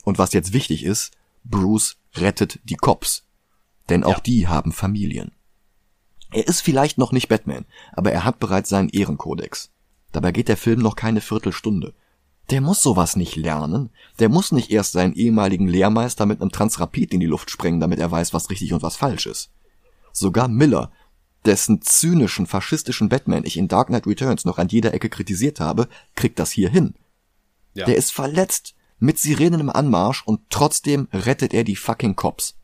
[0.04, 1.12] Und was jetzt wichtig ist,
[1.44, 3.24] Bruce rettet die Cops.
[3.90, 4.20] Denn auch Ja.
[4.22, 5.32] die haben Familien.
[6.32, 9.70] Er ist vielleicht noch nicht Batman, aber er hat bereits seinen Ehrenkodex.
[10.12, 11.94] Dabei geht der Film noch keine Viertelstunde.
[12.50, 13.90] Der muss sowas nicht lernen.
[14.20, 18.00] Der muss nicht erst seinen ehemaligen Lehrmeister mit einem Transrapid in die Luft sprengen, damit
[18.00, 19.52] er weiß, was richtig und was falsch ist.
[20.12, 20.92] Sogar Miller,
[21.46, 25.88] dessen zynischen, faschistischen Batman ich in Dark Knight Returns noch an jeder Ecke kritisiert habe,
[26.16, 26.96] kriegt das hier hin.
[27.74, 27.86] Ja.
[27.86, 32.56] Der ist verletzt, mit Sirenen im Anmarsch und trotzdem rettet er die fucking Cops.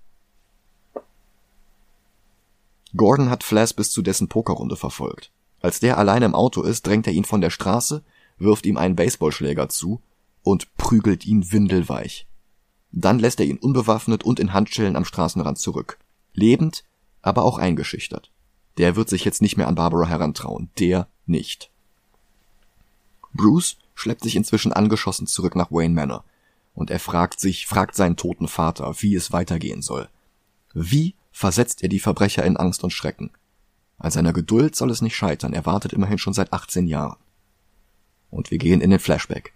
[2.95, 5.31] Gordon hat Flash bis zu dessen Pokerrunde verfolgt.
[5.61, 8.03] Als der alleine im Auto ist, drängt er ihn von der Straße,
[8.37, 10.01] wirft ihm einen Baseballschläger zu
[10.43, 12.27] und prügelt ihn windelweich.
[12.91, 15.99] Dann lässt er ihn unbewaffnet und in Handschellen am Straßenrand zurück.
[16.33, 16.83] Lebend,
[17.21, 18.31] aber auch eingeschüchtert.
[18.77, 20.69] Der wird sich jetzt nicht mehr an Barbara herantrauen.
[20.79, 21.71] Der nicht.
[23.33, 26.23] Bruce schleppt sich inzwischen angeschossen zurück nach Wayne Manor.
[26.73, 30.09] Und er fragt sich, fragt seinen toten Vater, wie es weitergehen soll.
[30.73, 33.31] Wie versetzt er die Verbrecher in Angst und Schrecken?
[33.97, 37.17] An seiner Geduld soll es nicht scheitern, er wartet immerhin schon seit 18 Jahren.
[38.29, 39.53] Und wir gehen in den Flashback.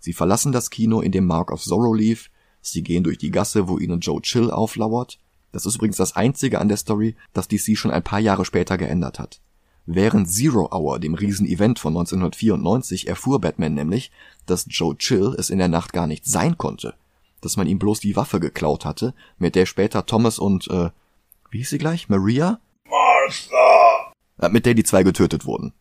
[0.00, 3.68] Sie verlassen das Kino, in dem Mark of Zorro lief, sie gehen durch die Gasse,
[3.68, 5.18] wo ihnen Joe Chill auflauert.
[5.52, 8.78] Das ist übrigens das einzige an der Story, das DC schon ein paar Jahre später
[8.78, 9.40] geändert hat.
[9.84, 14.12] Während Zero Hour, dem Riesen-Event von 1994, erfuhr Batman nämlich,
[14.46, 16.94] dass Joe Chill es in der Nacht gar nicht sein konnte,
[17.40, 20.90] dass man ihm bloß die Waffe geklaut hatte, mit der später Thomas und, äh,
[21.50, 22.08] wie hieß sie gleich?
[22.08, 22.60] Maria?
[23.22, 24.12] Martha!
[24.38, 25.72] Äh, mit der die zwei getötet wurden.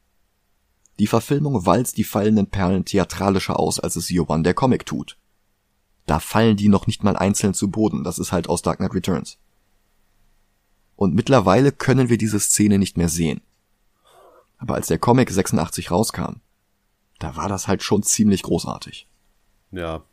[0.99, 5.17] Die Verfilmung walzt die fallenden Perlen theatralischer aus, als es One der Comic tut.
[6.05, 8.93] Da fallen die noch nicht mal einzeln zu Boden, das ist halt aus Dark Knight
[8.93, 9.37] Returns.
[10.95, 13.41] Und mittlerweile können wir diese Szene nicht mehr sehen.
[14.57, 16.41] Aber als der Comic 86 rauskam,
[17.17, 19.07] da war das halt schon ziemlich großartig.
[19.71, 20.03] Ja.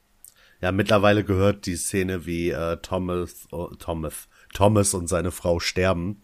[0.60, 6.22] Ja, mittlerweile gehört die Szene, wie äh, Thomas, oh, Thomas, Thomas und seine Frau sterben,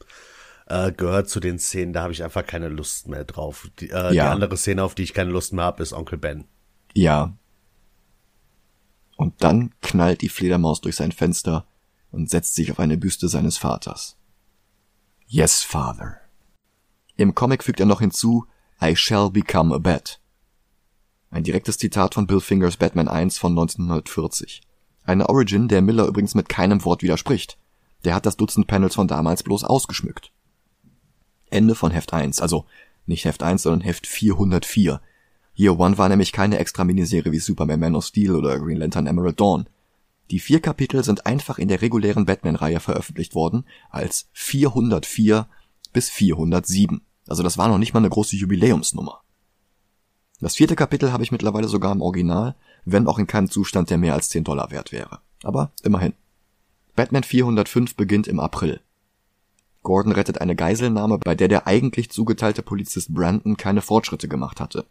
[0.66, 3.68] äh, gehört zu den Szenen, da habe ich einfach keine Lust mehr drauf.
[3.80, 4.10] Die, äh, ja.
[4.10, 6.44] die andere Szene, auf die ich keine Lust mehr habe, ist Onkel Ben.
[6.94, 7.36] Ja.
[9.16, 11.66] Und dann knallt die Fledermaus durch sein Fenster
[12.10, 14.16] und setzt sich auf eine Büste seines Vaters.
[15.26, 16.16] Yes, Father.
[17.16, 18.46] Im Comic fügt er noch hinzu,
[18.82, 20.20] I shall become a bat.
[21.30, 24.62] Ein direktes Zitat von Bill Fingers Batman 1 von 1940.
[25.04, 27.58] Eine Origin, der Miller übrigens mit keinem Wort widerspricht.
[28.04, 30.32] Der hat das Dutzend Panels von damals bloß ausgeschmückt.
[31.54, 32.66] Ende von Heft 1, also
[33.06, 35.00] nicht Heft 1, sondern Heft 404.
[35.56, 39.06] Year One war nämlich keine extra Miniserie wie Superman Man of Steel oder Green Lantern
[39.06, 39.68] Emerald Dawn.
[40.30, 45.46] Die vier Kapitel sind einfach in der regulären Batman-Reihe veröffentlicht worden als 404
[45.92, 47.02] bis 407.
[47.28, 49.20] Also das war noch nicht mal eine große Jubiläumsnummer.
[50.40, 53.98] Das vierte Kapitel habe ich mittlerweile sogar im Original, wenn auch in keinem Zustand, der
[53.98, 55.20] mehr als 10 Dollar wert wäre.
[55.42, 56.14] Aber immerhin.
[56.96, 58.80] Batman 405 beginnt im April.
[59.84, 64.86] Gordon rettet eine Geiselnahme, bei der der eigentlich zugeteilte Polizist Brandon keine Fortschritte gemacht hatte.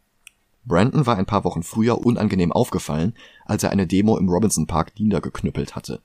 [0.66, 4.94] Brandon war ein paar Wochen früher unangenehm aufgefallen, als er eine Demo im Robinson Park
[4.98, 6.02] niedergeknüppelt hatte.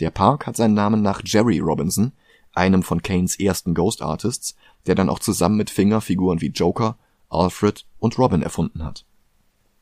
[0.00, 2.12] Der Park hat seinen Namen nach Jerry Robinson,
[2.54, 4.54] einem von Kanes ersten Ghost Artists,
[4.86, 6.96] der dann auch zusammen mit Finger Figuren wie Joker,
[7.28, 9.04] Alfred und Robin erfunden hat.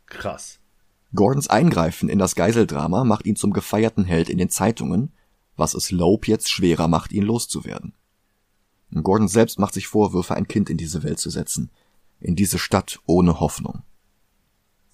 [0.06, 0.58] Krass.
[1.14, 5.12] Gordons Eingreifen in das Geiseldrama macht ihn zum gefeierten Held in den Zeitungen,
[5.56, 7.92] was es Loeb jetzt schwerer macht, ihn loszuwerden.
[8.92, 11.70] Gordon selbst macht sich Vorwürfe, ein Kind in diese Welt zu setzen,
[12.20, 13.82] in diese Stadt ohne Hoffnung.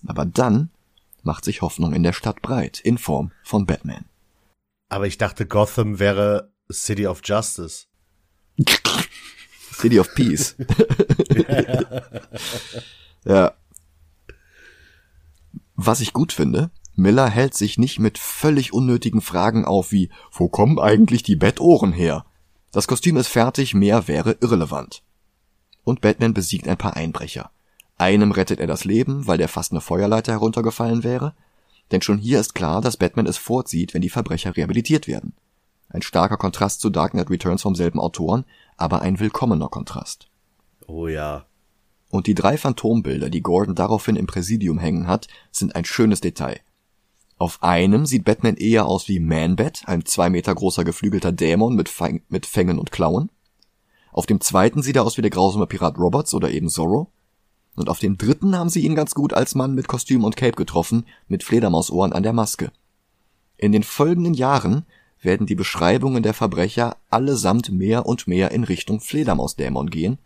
[0.06, 0.70] Aber dann
[1.22, 4.04] macht sich Hoffnung in der Stadt breit, in Form von Batman.
[4.88, 7.86] Aber ich dachte, Gotham wäre City of Justice.
[9.72, 10.56] City of Peace.
[13.24, 13.54] ja.
[15.74, 20.48] Was ich gut finde, Miller hält sich nicht mit völlig unnötigen Fragen auf wie, wo
[20.48, 22.24] kommen eigentlich die Bettohren her?
[22.76, 25.02] Das Kostüm ist fertig, mehr wäre irrelevant.
[25.82, 27.50] Und Batman besiegt ein paar Einbrecher.
[27.96, 31.34] Einem rettet er das Leben, weil der fast eine Feuerleiter heruntergefallen wäre.
[31.90, 35.32] Denn schon hier ist klar, dass Batman es vorzieht, wenn die Verbrecher rehabilitiert werden.
[35.88, 38.44] Ein starker Kontrast zu Dark Knight Returns vom selben Autoren,
[38.76, 40.28] aber ein willkommener Kontrast.
[40.86, 41.46] Oh ja.
[42.10, 46.60] Und die drei Phantombilder, die Gordon daraufhin im Präsidium hängen hat, sind ein schönes Detail.
[47.38, 51.90] Auf einem sieht Batman eher aus wie Man-Bat, ein zwei Meter großer geflügelter Dämon mit,
[51.90, 53.30] Fang mit Fängen und Klauen.
[54.12, 57.12] Auf dem zweiten sieht er aus wie der grausame Pirat Roberts oder eben Zorro.
[57.74, 60.56] Und auf dem dritten haben sie ihn ganz gut als Mann mit Kostüm und Cape
[60.56, 62.72] getroffen, mit Fledermausohren an der Maske.
[63.58, 64.86] In den folgenden Jahren
[65.20, 70.16] werden die Beschreibungen der Verbrecher allesamt mehr und mehr in Richtung Fledermausdämon gehen,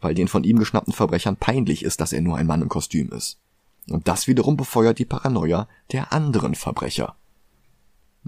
[0.00, 3.12] weil den von ihm geschnappten Verbrechern peinlich ist, dass er nur ein Mann im Kostüm
[3.12, 3.38] ist.
[3.90, 7.16] Und das wiederum befeuert die Paranoia der anderen Verbrecher.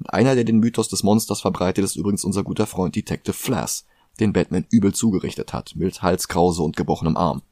[0.07, 3.87] Einer, der den Mythos des Monsters verbreitet, ist übrigens unser guter Freund Detective Flass,
[4.21, 7.43] den Batman übel zugerichtet hat, mit Halskrause und gebrochenem Arm.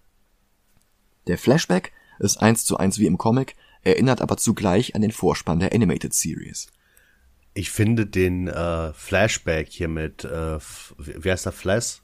[1.27, 5.59] Der Flashback ist eins zu eins wie im Comic, erinnert aber zugleich an den Vorspann
[5.59, 6.69] der Animated Series.
[7.55, 10.59] Ich finde den äh, Flashback hier mit, äh,
[10.99, 12.03] wie heißt der, Flash?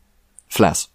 [0.49, 0.89] Flash.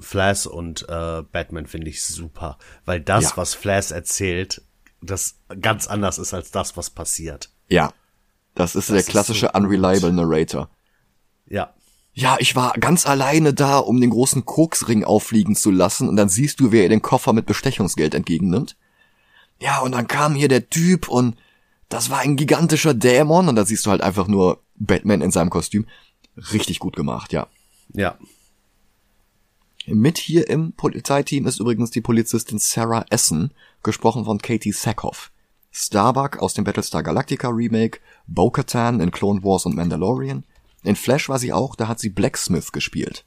[0.00, 3.32] Flash und äh, Batman finde ich super, weil das, Ja.
[3.36, 4.62] was Flash erzählt,
[5.00, 7.50] das ganz anders ist als das, was passiert.
[7.68, 7.92] Ja.
[8.54, 9.56] Das ist der ist klassische so gut.
[9.56, 10.68] Unreliable Narrator.
[11.48, 11.72] Ja,
[12.12, 16.28] Ja, ich war ganz alleine da, um den großen Koksring auffliegen zu lassen und dann
[16.28, 18.76] siehst du, wer ihr den Koffer mit Bestechungsgeld entgegennimmt.
[19.60, 21.36] Ja, und dann kam hier der Typ und
[21.88, 25.50] das war ein gigantischer Dämon und da siehst du halt einfach nur Batman in seinem
[25.50, 25.86] Kostüm.
[26.52, 27.46] Richtig gut gemacht, ja.
[27.94, 28.16] ja.
[29.90, 35.32] Mit hier im Polizeiteam ist übrigens die Polizistin Sarah Essen, gesprochen von Katie Sackhoff.
[35.70, 40.44] Starbuck aus dem Battlestar Galactica Remake, Bo-Katan in Clone Wars und Mandalorian.
[40.82, 43.24] In Flash war sie auch, da hat sie Blacksmith gespielt.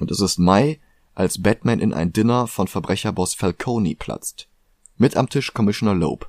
[0.00, 0.80] Und es ist Mai,
[1.14, 4.48] als Batman in ein Dinner von Verbrecherboss Falcone platzt.
[4.96, 6.28] Mit am Tisch Commissioner Loeb.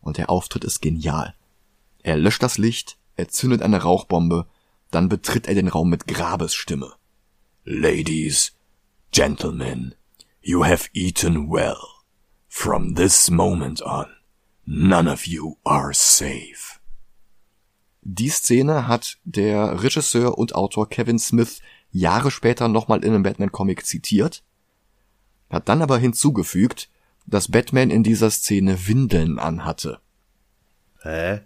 [0.00, 1.34] Und der Auftritt ist genial.
[2.02, 4.46] Er löscht das Licht, er zündet eine Rauchbombe,
[4.90, 6.94] dann betritt er den Raum mit Grabesstimme.
[7.64, 8.50] Ladies,
[9.12, 9.94] gentlemen,
[10.42, 12.02] you have eaten well.
[12.48, 14.06] From this moment on,
[14.66, 16.80] none of you are safe.
[18.02, 21.60] Die Szene hat der Regisseur und Autor Kevin Smith
[21.92, 24.42] Jahre später nochmal in einem Batman-Comic zitiert,
[25.48, 26.90] hat dann aber hinzugefügt,
[27.26, 30.00] dass Batman in dieser Szene Windeln anhatte.
[31.02, 31.42] Hä?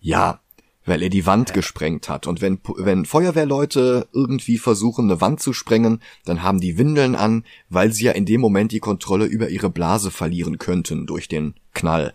[0.00, 0.42] Ja,
[0.86, 2.26] weil er die Wand gesprengt hat.
[2.26, 7.44] Und wenn, wenn Feuerwehrleute irgendwie versuchen, eine Wand zu sprengen, dann haben die Windeln an,
[7.68, 11.54] weil sie ja in dem Moment die Kontrolle über ihre Blase verlieren könnten durch den
[11.74, 12.14] Knall.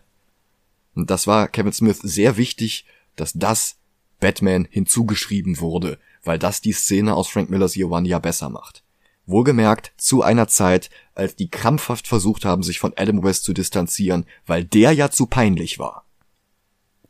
[0.96, 3.76] Und das war Kevin Smith sehr wichtig, dass das
[4.20, 8.84] Batman hinzugeschrieben wurde, weil das die Szene aus Frank Millers Year One ja besser macht.
[9.26, 14.26] Wohlgemerkt zu einer Zeit, als die krampfhaft versucht haben, sich von Adam West zu distanzieren,
[14.46, 16.06] weil der ja zu peinlich war.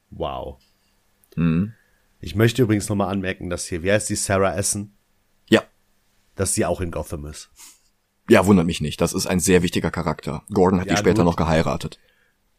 [0.10, 0.58] Wow.
[2.20, 4.96] Ich möchte übrigens nochmal anmerken, dass hier, wie heißt die Sarah Essen,
[5.50, 5.64] Ja,
[6.36, 7.50] dass sie auch in Gotham ist.
[8.30, 9.02] Ja, wundert mich nicht.
[9.02, 10.44] Das ist ein sehr wichtiger Charakter.
[10.54, 11.26] Gordon hat Ja, die später gut.
[11.32, 12.00] noch geheiratet.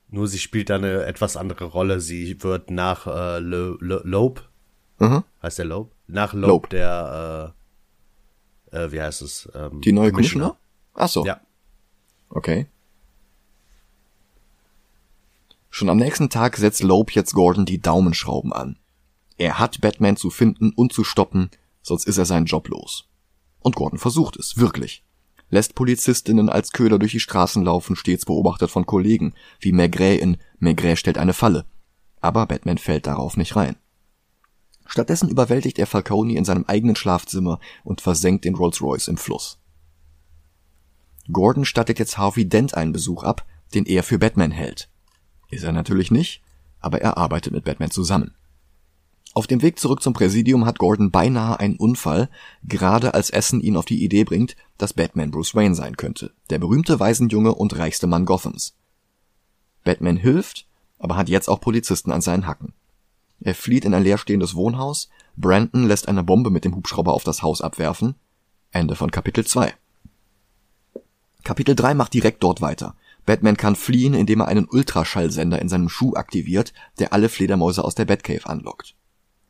[0.09, 2.01] Nur sie spielt da eine etwas andere Rolle.
[2.01, 4.49] Sie wird nach äh, Lo Lo Loeb,
[4.99, 5.25] Mhm.
[5.43, 5.91] heißt der Loeb?
[6.07, 6.71] Nach Loeb, Loeb.
[6.71, 7.55] der,
[8.73, 9.49] äh, äh, wie heißt es?
[9.55, 10.57] Ähm, Die neue Commissioner?
[10.95, 11.25] Ach so.
[11.25, 11.41] Ja.
[12.29, 12.67] Okay.
[15.75, 18.79] Schon am nächsten Tag setzt Loeb jetzt Gordon die Daumenschrauben an.
[19.39, 21.49] Er hat Batman zu finden und zu stoppen,
[21.81, 23.09] sonst ist er seinen Job los.
[23.61, 25.03] Und Gordon versucht es, wirklich.
[25.49, 30.37] Lässt Polizistinnen als Köder durch die Straßen laufen, stets beobachtet von Kollegen, wie Maigret in
[30.59, 31.65] Maigret stellt eine Falle.
[32.21, 33.77] Aber Batman fällt darauf nicht rein.
[34.85, 39.59] Stattdessen überwältigt er Falcone in seinem eigenen Schlafzimmer und versenkt den Rolls-Royce im Fluss.
[41.33, 44.92] Gordon stattet jetzt Harvey Dent einen Besuch ab, den er für Batman hält.
[45.53, 46.41] Ist er natürlich nicht,
[46.81, 48.35] aber er arbeitet mit Batman zusammen.
[49.35, 52.31] Auf dem Weg zurück zum Präsidium hat Gordon beinahe einen Unfall,
[52.65, 56.59] gerade als Essen ihn auf die Idee bringt, dass Batman Bruce Wayne sein könnte, der
[56.59, 58.75] berühmte Waisenjunge und reichste Mann Gothams.
[59.85, 60.67] Batman hilft,
[60.99, 62.73] aber hat jetzt auch Polizisten an seinen Hacken.
[63.41, 67.43] Er flieht in ein leerstehendes Wohnhaus, Brandon lässt eine Bombe mit dem Hubschrauber auf das
[67.43, 68.15] Haus abwerfen.
[68.71, 69.75] Ende von Kapitel 2.
[71.45, 72.95] Kapitel 3 macht direkt dort weiter.
[73.25, 77.95] Batman kann fliehen, indem er einen Ultraschallsender in seinem Schuh aktiviert, der alle Fledermäuse aus
[77.95, 78.97] der Batcave anlockt.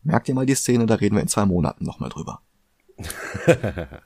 [0.02, 2.42] Merkt ihr mal die Szene, da reden wir in zwei Monaten nochmal drüber.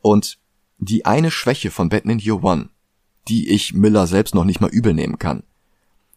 [0.00, 0.38] Und
[0.78, 2.70] die eine Schwäche von Batman Year One,
[3.28, 5.44] die ich Miller selbst noch nicht mal übel nehmen kann,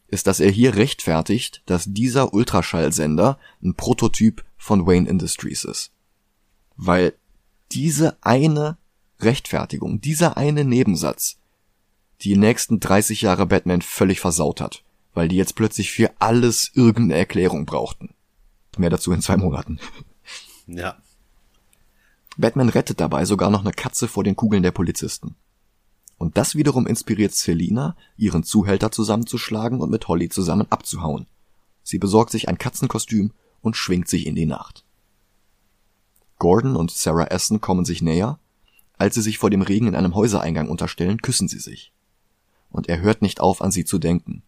[0.08, 5.92] ist, dass er hier rechtfertigt, dass dieser Ultraschallsender ein Prototyp von Wayne Industries ist.
[6.78, 7.14] Weil
[7.72, 8.78] diese eine
[9.20, 11.38] Rechtfertigung, dieser eine Nebensatz,
[12.22, 17.20] die nächsten 30 Jahre Batman völlig versaut hat, weil die jetzt plötzlich für alles irgendeine
[17.20, 18.14] Erklärung brauchten.
[18.78, 19.80] Mehr dazu in zwei Monaten.
[20.68, 20.98] Ja.
[22.38, 25.36] Batman rettet dabei sogar noch eine Katze vor den Kugeln der Polizisten.
[26.18, 31.28] Und das wiederum inspiriert Selina, ihren Zuhälter zusammenzuschlagen und mit Holly zusammen abzuhauen.
[31.84, 33.32] Sie besorgt sich ein Katzenkostüm
[33.62, 34.86] und schwingt sich in die Nacht.
[36.40, 38.40] Gordon und Sarah Essen kommen sich näher.
[38.98, 41.92] Als sie sich vor dem Regen in einem Häusereingang unterstellen, küssen sie sich.
[42.70, 44.44] Und er hört nicht auf, an sie zu denken.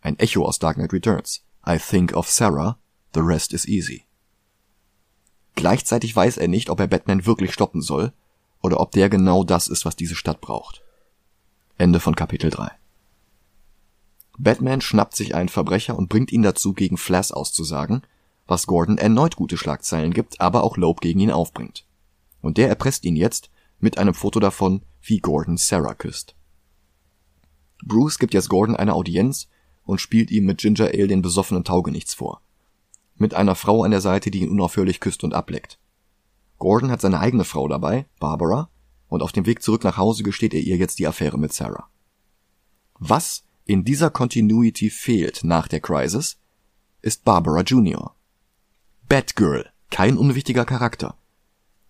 [0.00, 1.42] Ein Echo aus Dark Knight Returns.
[1.66, 2.78] I think of Sarah,
[3.14, 4.04] the rest is easy.
[5.54, 8.12] Gleichzeitig weiß er nicht, ob er Batman wirklich stoppen soll
[8.62, 10.82] oder ob der genau das ist, was diese Stadt braucht.
[11.76, 12.70] Ende von Kapitel 3.
[14.38, 18.02] Batman schnappt sich einen Verbrecher und bringt ihn dazu, gegen Flash auszusagen,
[18.46, 21.84] was Gordon erneut gute Schlagzeilen gibt, aber auch Loeb gegen ihn aufbringt.
[22.40, 23.50] Und der erpresst ihn jetzt
[23.80, 26.34] mit einem Foto davon, wie Gordon Sarah küsst.
[27.84, 29.48] Bruce gibt jetzt Gordon eine Audienz
[29.84, 32.42] und spielt ihm mit Ginger Ale den besoffenen Taugenichts vor.
[33.16, 35.78] Mit einer Frau an der Seite, die ihn unaufhörlich küsst und ableckt.
[36.58, 38.68] Gordon hat seine eigene Frau dabei, Barbara,
[39.08, 41.88] und auf dem Weg zurück nach Hause gesteht er ihr jetzt die Affäre mit Sarah.
[42.98, 46.38] Was in dieser Continuity fehlt nach der Crisis,
[47.02, 48.14] ist Barbara Jr.
[49.08, 51.16] Batgirl, kein unwichtiger Charakter.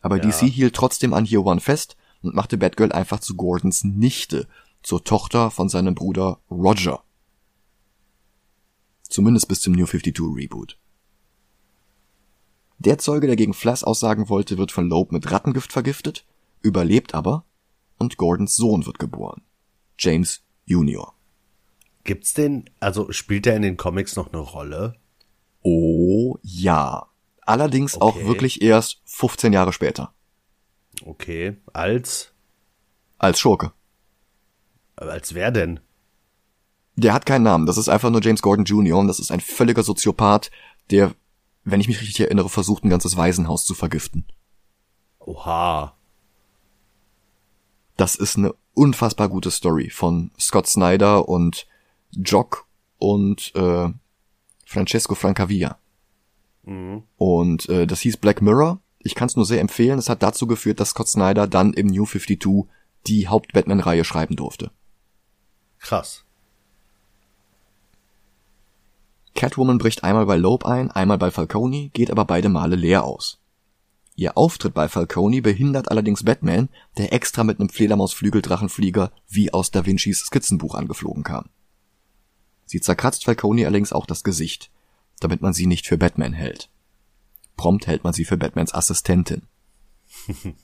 [0.02, 0.22] Aber Ja.
[0.28, 4.46] DC hielt trotzdem an Year One fest und machte Batgirl einfach zu Gordons Nichte,
[4.82, 7.02] zur Tochter von seinem Bruder Roger.
[9.02, 10.78] Zumindest bis zum New 52 Reboot.
[12.78, 16.24] Der Zeuge, der gegen Flass aussagen wollte, wird von Loeb mit Rattengift vergiftet,
[16.62, 17.44] überlebt aber
[17.98, 19.42] und Gordons Sohn wird geboren.
[19.98, 21.12] James Jr.
[22.04, 24.96] Gibt's den, also spielt er in den Comics noch eine Rolle?
[25.62, 27.09] Oh ja.
[27.42, 28.26] Allerdings auch Okay.
[28.26, 30.12] wirklich erst 15 Jahre später.
[31.04, 32.32] Okay, als,
[33.18, 33.72] Als Schurke.
[34.96, 35.80] als wer denn?
[36.96, 37.64] Der hat keinen Namen.
[37.66, 38.98] Das ist einfach nur James Gordon Jr.
[38.98, 40.50] und das ist ein völliger Soziopath,
[40.90, 41.14] der,
[41.64, 44.26] wenn ich mich richtig erinnere, versucht, ein ganzes Waisenhaus zu vergiften.
[45.20, 45.94] Oha.
[47.96, 51.66] Das ist eine unfassbar gute Story von Scott Snyder und
[52.10, 52.66] Jock
[52.98, 53.88] und äh,
[54.66, 55.78] Francesco Francavilla.
[57.16, 58.80] Und äh, das hieß Black Mirror.
[58.98, 59.98] Ich kann es nur sehr empfehlen.
[59.98, 62.68] Es hat dazu geführt, dass Scott Snyder dann im New 52
[63.06, 64.70] die Haupt-Batman-Reihe schreiben durfte.
[65.78, 66.24] Krass.
[69.34, 73.38] Catwoman bricht einmal bei Loeb ein, einmal bei Falcone, geht aber beide Male leer aus.
[74.16, 79.86] Ihr Auftritt bei Falcone behindert allerdings Batman, der extra mit einem Fledermausflügeldrachenflieger wie aus Da
[79.86, 81.46] Vincis Skizzenbuch angeflogen kam.
[82.66, 84.70] Sie zerkratzt Falcone allerdings auch das Gesicht,
[85.20, 86.68] damit man sie nicht für Batman hält.
[87.56, 89.42] Prompt hält man sie für Batmans Assistentin.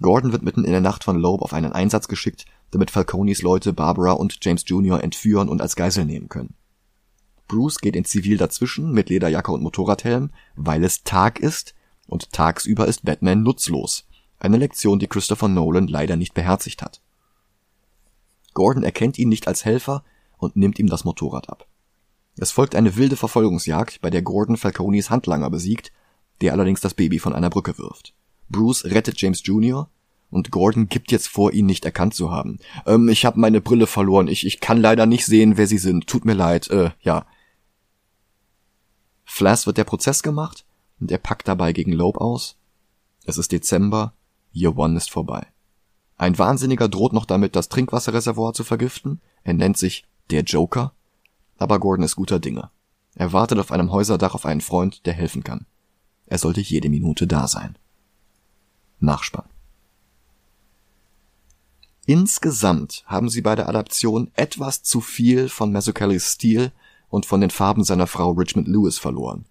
[0.00, 3.72] Gordon wird mitten in der Nacht von Loeb auf einen Einsatz geschickt, damit Falcones Leute
[3.72, 5.02] Barbara und James Jr.
[5.02, 6.54] entführen und als Geisel nehmen können.
[7.46, 11.74] Bruce geht in Zivil dazwischen mit Lederjacke und Motorradhelm, weil es Tag ist
[12.06, 14.06] und tagsüber ist Batman nutzlos.
[14.38, 17.00] Eine Lektion, die Christopher Nolan leider nicht beherzigt hat.
[18.54, 20.04] Gordon erkennt ihn nicht als Helfer
[20.38, 21.66] und nimmt ihm das Motorrad ab.
[22.36, 25.92] Es folgt eine wilde Verfolgungsjagd, bei der Gordon Falcones Handlanger besiegt,
[26.40, 28.14] der allerdings das Baby von einer Brücke wirft.
[28.48, 29.88] Bruce rettet James Jr.
[30.30, 32.58] und Gordon gibt jetzt vor, ihn nicht erkannt zu haben.
[32.86, 34.28] Ähm, ich habe meine Brille verloren.
[34.28, 36.06] Ich, ich kann leider nicht sehen, wer sie sind.
[36.06, 36.68] Tut mir leid.
[36.70, 37.26] Äh, ja.
[39.24, 40.64] Flass wird der Prozess gemacht
[41.00, 42.56] und er packt dabei gegen Loeb aus.
[43.24, 44.12] Es ist Dezember.
[44.52, 45.46] Year One ist vorbei.
[46.16, 49.20] Ein Wahnsinniger droht noch damit, das Trinkwasserreservoir zu vergiften.
[49.42, 50.93] Er nennt sich der Joker.
[51.58, 52.70] Aber Gordon ist guter Dinge.
[53.14, 55.66] Er wartet auf einem Häuserdach auf einen Freund, der helfen kann.
[56.26, 57.76] Er sollte jede Minute da sein.
[58.98, 59.48] Nachspann.
[62.06, 66.72] Insgesamt haben sie bei der Adaption etwas zu viel von Mazzucchellis Stil
[67.08, 69.46] und von den Farben seiner Frau Richmond Lewis verloren.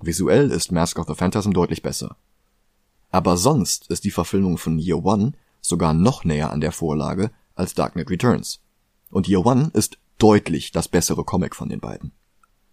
[0.00, 2.16] Visuell ist Mask of the Phantasm deutlich besser.
[3.10, 7.74] Aber sonst ist die Verfilmung von Year One sogar noch näher an der Vorlage als
[7.74, 8.60] Dark Knight Returns.
[9.10, 12.12] Und Year One ist deutlich das bessere Comic von den beiden.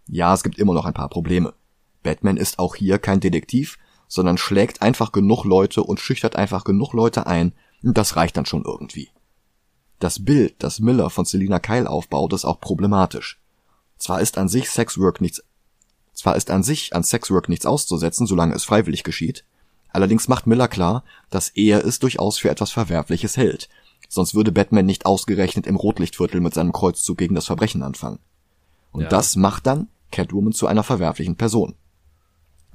[0.06, 1.54] Ja, es gibt immer noch ein paar Probleme.
[2.02, 6.92] Batman ist auch hier kein Detektiv, sondern schlägt einfach genug Leute und schüchtert einfach genug
[6.92, 9.10] Leute ein, und das reicht dann schon irgendwie.
[9.98, 13.40] Das Bild, das Miller von Selina Kyle aufbaut, ist auch problematisch.
[13.98, 15.42] Zwar ist an sich Sexwork nichts,
[16.14, 19.44] zwar ist an sich an Sexwork nichts auszusetzen, solange es freiwillig geschieht,
[19.90, 23.68] allerdings macht Miller klar, dass er es durchaus für etwas Verwerfliches hält,
[24.08, 28.18] sonst würde Batman nicht ausgerechnet im Rotlichtviertel mit seinem Kreuzzug gegen das Verbrechen anfangen.
[28.92, 29.08] Und Ja.
[29.08, 31.74] das macht dann Catwoman zu einer verwerflichen Person.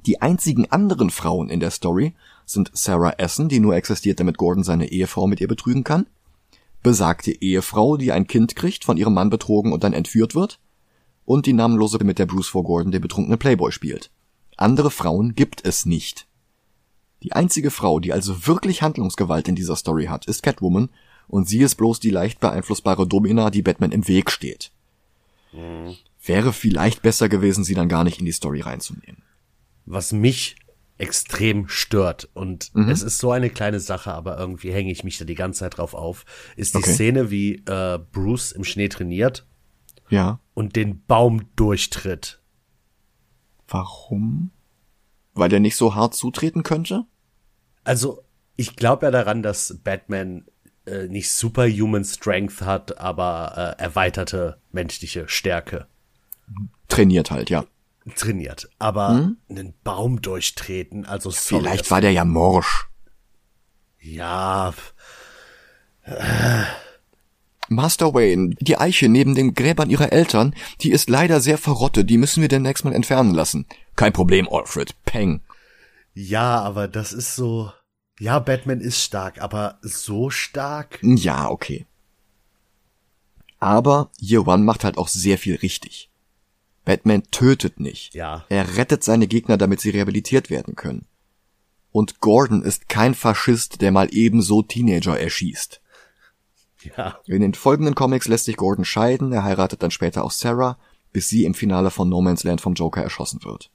[0.06, 2.14] Die einzigen anderen Frauen in der Story
[2.46, 6.06] sind Sarah Essen, die nur existiert, damit Gordon seine Ehefrau mit ihr betrügen kann,
[6.82, 10.60] besagte Ehefrau, die ein Kind kriegt, von ihrem Mann betrogen und dann entführt wird,
[11.24, 14.10] und die namenlose, mit der Bruce vor Gordon den betrunkenen Playboy spielt.
[14.58, 16.26] Andere Frauen gibt es nicht.
[17.22, 20.90] Die einzige Frau, die also wirklich Handlungsgewalt in dieser Story hat, ist Catwoman,
[21.28, 24.70] und sie ist bloß die leicht beeinflussbare Domina, die Batman im Weg steht.
[26.24, 29.22] Wäre vielleicht besser gewesen, sie dann gar nicht in die Story reinzunehmen.
[29.86, 30.56] was mich
[30.96, 32.88] extrem stört und Mhm.
[32.88, 35.76] es ist so eine kleine Sache, aber irgendwie hänge ich mich da die ganze Zeit
[35.76, 36.24] drauf auf,
[36.56, 36.92] ist die Okay.
[36.94, 39.46] Szene, wie äh, Bruce im Schnee trainiert
[40.08, 40.40] Ja.
[40.54, 42.40] und den Baum durchtritt.
[43.68, 44.50] Warum?
[45.34, 47.04] Weil der nicht so hart zutreten könnte?
[47.82, 48.22] Also,
[48.56, 50.44] ich glaube ja daran, dass Batman
[50.86, 55.86] äh, nicht superhuman Strength hat, aber äh, erweiterte menschliche Stärke
[56.88, 57.64] Trainiert halt, ja.
[58.16, 58.68] trainiert.
[58.78, 61.70] Aber einen Baum durchtreten, also sorry, Hm?
[61.70, 62.86] Vielleicht war der ja morsch.
[64.00, 64.74] ja,
[67.68, 72.18] Master Wayne, die Eiche neben den Gräbern ihrer Eltern, die ist leider sehr verrottet, die
[72.18, 73.66] müssen wir demnächst mal entfernen lassen.
[73.96, 74.94] Kein Problem, Alfred.
[75.06, 75.40] Peng.
[76.12, 77.72] Ja, aber das ist so.
[78.20, 80.98] Ja, Batman ist stark, aber so stark?
[81.02, 81.86] Ja, okay.
[83.58, 86.10] Aber Year One macht halt auch sehr viel richtig.
[86.84, 88.14] Batman tötet nicht.
[88.14, 88.44] Ja.
[88.48, 91.06] Er rettet seine Gegner, damit sie rehabilitiert werden können.
[91.90, 95.80] Und Gordon ist kein Faschist, der mal ebenso Teenager erschießt.
[96.96, 97.18] Ja.
[97.26, 100.76] In den folgenden Comics lässt sich Gordon scheiden, er heiratet dann später auch Sarah,
[101.12, 103.70] bis sie im Finale von No Man's Land vom Joker erschossen wird.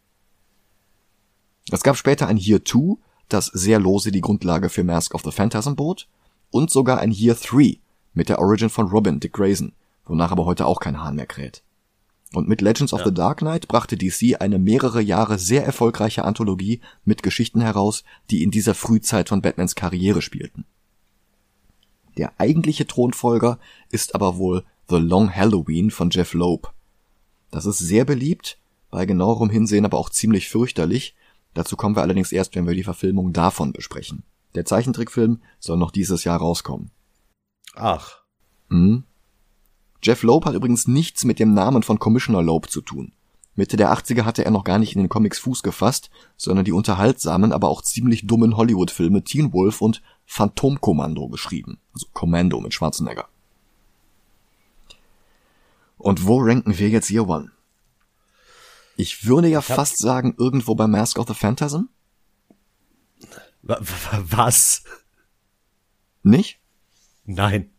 [1.72, 2.98] Es gab später ein Year 2,
[3.30, 6.08] das sehr lose die Grundlage für Mask of the Phantasm bot,
[6.52, 7.80] und sogar ein Year 3
[8.14, 9.74] mit der Origin von Robin, Dick Grayson,
[10.06, 11.64] wonach aber heute auch kein Hahn mehr kräht.
[12.34, 13.06] Und mit Legends of Ja.
[13.08, 18.44] the Dark Knight brachte DC eine mehrere Jahre sehr erfolgreiche Anthologie mit Geschichten heraus, die
[18.44, 20.66] in dieser Frühzeit von Batmans Karriere spielten.
[22.18, 23.60] Der eigentliche Thronfolger
[23.90, 26.72] ist aber wohl The Long Halloween von Jeff Loeb.
[27.52, 28.58] Das ist sehr beliebt,
[28.92, 31.16] bei genauerem Hinsehen aber auch ziemlich fürchterlich.
[31.60, 34.24] Dazu kommen wir allerdings erst, wenn wir die Verfilmung davon besprechen.
[34.56, 36.90] Der Zeichentrickfilm soll noch dieses Jahr rauskommen.
[37.76, 38.24] Ach.
[38.70, 39.04] Mhm.
[40.02, 43.12] Jeff Loeb hat übrigens nichts mit dem Namen von Commissioner Loeb zu tun.
[43.56, 46.72] Mitte der 80er hatte er noch gar nicht in den Comics Fuß gefasst, sondern die
[46.72, 51.78] unterhaltsamen, aber auch ziemlich dummen Hollywood-Filme Teen Wolf und Phantomkommando geschrieben.
[51.94, 53.28] Also Commando mit Schwarzenegger.
[55.98, 57.52] Und wo ranken wir jetzt Year One?
[59.00, 61.84] Ich würde ja hab- fast sagen, irgendwo bei Mask of the Phantasm.
[63.62, 64.84] Wa- wa- Was?
[66.22, 66.60] Nicht?
[67.26, 67.70] Nein.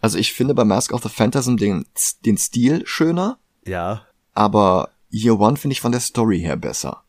[0.00, 1.86] Also ich finde bei Mask of the Phantasm den,
[2.26, 4.06] den Stil schöner, Ja.
[4.34, 7.04] aber Year One finde ich von der Story her besser.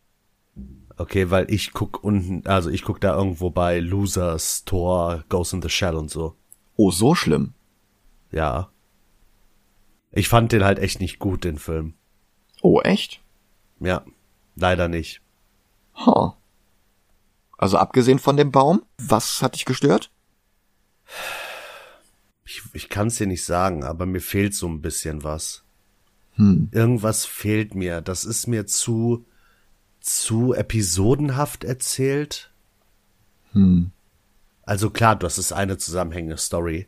[0.96, 5.62] Okay, weil ich guck unten, also ich guck da irgendwo bei Losers, Thor, Ghost in
[5.62, 6.38] the Shell und so.
[6.78, 7.54] Oh, so schlimm.
[8.32, 8.72] Ja.
[10.12, 11.96] Ich fand den halt echt nicht gut, den Film.
[12.64, 13.22] Oh, echt?
[13.82, 14.06] Ja.
[14.56, 15.22] Leider nicht.
[15.96, 16.38] Ha.
[17.58, 20.12] Also abgesehen von dem Baum, was hat dich gestört?
[22.46, 25.64] Ich, ich kann es dir nicht sagen, aber mir fehlt so ein bisschen was.
[26.36, 26.70] Hm.
[26.72, 28.02] Irgendwas fehlt mir.
[28.02, 29.26] Das ist mir zu,
[30.00, 32.54] zu episodenhaft erzählt.
[33.52, 33.92] Hm.
[34.64, 36.88] Also klar, das ist eine zusammenhängende Story.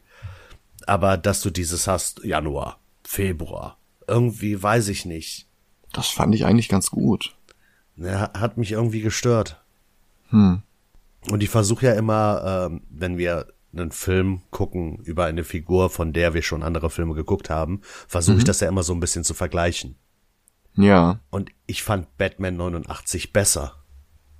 [0.87, 5.47] Aber dass du dieses hast, Januar, Februar, irgendwie weiß ich nicht.
[5.95, 7.35] Das fand ich eigentlich ganz gut.
[7.95, 9.63] Ne, hat mich irgendwie gestört.
[10.29, 10.61] Hm.
[11.29, 16.11] Und ich versuche ja immer, ähm, wenn wir einen Film gucken über eine Figur, von
[16.11, 19.23] der wir schon andere Filme geguckt haben, versuche ich das ja immer so ein bisschen
[19.23, 19.95] zu vergleichen.
[20.75, 23.83] Ja, Und ich fand Batman 89 besser.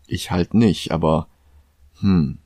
[0.08, 1.28] ich halt nicht, aber
[2.00, 2.40] hm.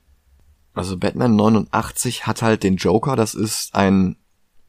[0.74, 4.16] Also Batman 89 hat halt den Joker, das ist ein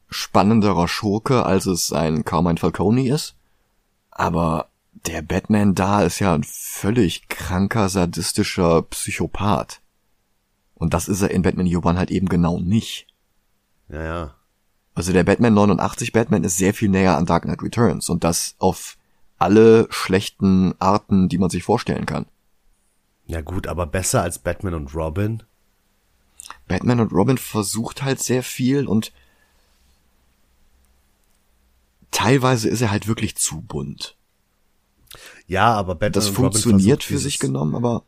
[0.09, 3.35] spannenderer Schurke, als es ein Carmine Falcone ist.
[4.11, 4.69] Aber
[5.07, 9.81] der Batman da ist ja ein völlig kranker, sadistischer Psychopath.
[10.75, 13.07] Und das ist er in Batman One halt eben genau nicht.
[13.89, 14.35] Ja, ja.
[14.93, 18.55] Also der Batman 89 Batman ist sehr viel näher an Dark Knight Returns und das
[18.59, 18.97] auf
[19.37, 22.25] alle schlechten Arten, die man sich vorstellen kann.
[23.25, 25.43] Ja gut, aber besser als Batman und Robin?
[26.67, 29.13] Batman und Robin versucht halt sehr viel und
[32.23, 34.15] teilweise ist er halt wirklich zu bunt.
[35.47, 38.03] Ja, aber Batman Das und Robin funktioniert versucht für sich dieses- genommen, aber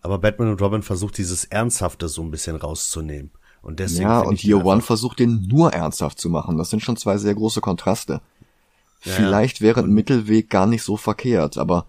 [0.00, 3.30] Aber Batman und Robin versucht dieses Ernsthafte so ein bisschen rauszunehmen.
[3.62, 6.56] Und deswegen ja, und Year One versucht den nur ernsthaft zu machen.
[6.56, 8.20] Das sind schon zwei sehr große Kontraste.
[9.02, 11.86] Ja, Vielleicht wäre ein Mittelweg gar nicht so verkehrt, aber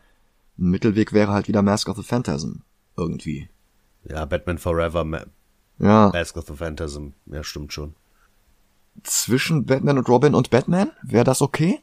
[0.58, 2.62] ein Mittelweg wäre halt wieder Mask of the Phantasm.
[2.98, 3.48] Irgendwie.
[4.04, 5.22] Ja, Batman Forever, Ma
[5.78, 6.10] Ja.
[6.12, 7.10] Mask of the Phantasm.
[7.28, 7.94] Ja, stimmt schon.
[9.04, 10.92] Zwischen Batman und Robin und Batman?
[11.04, 11.80] Wäre das okay?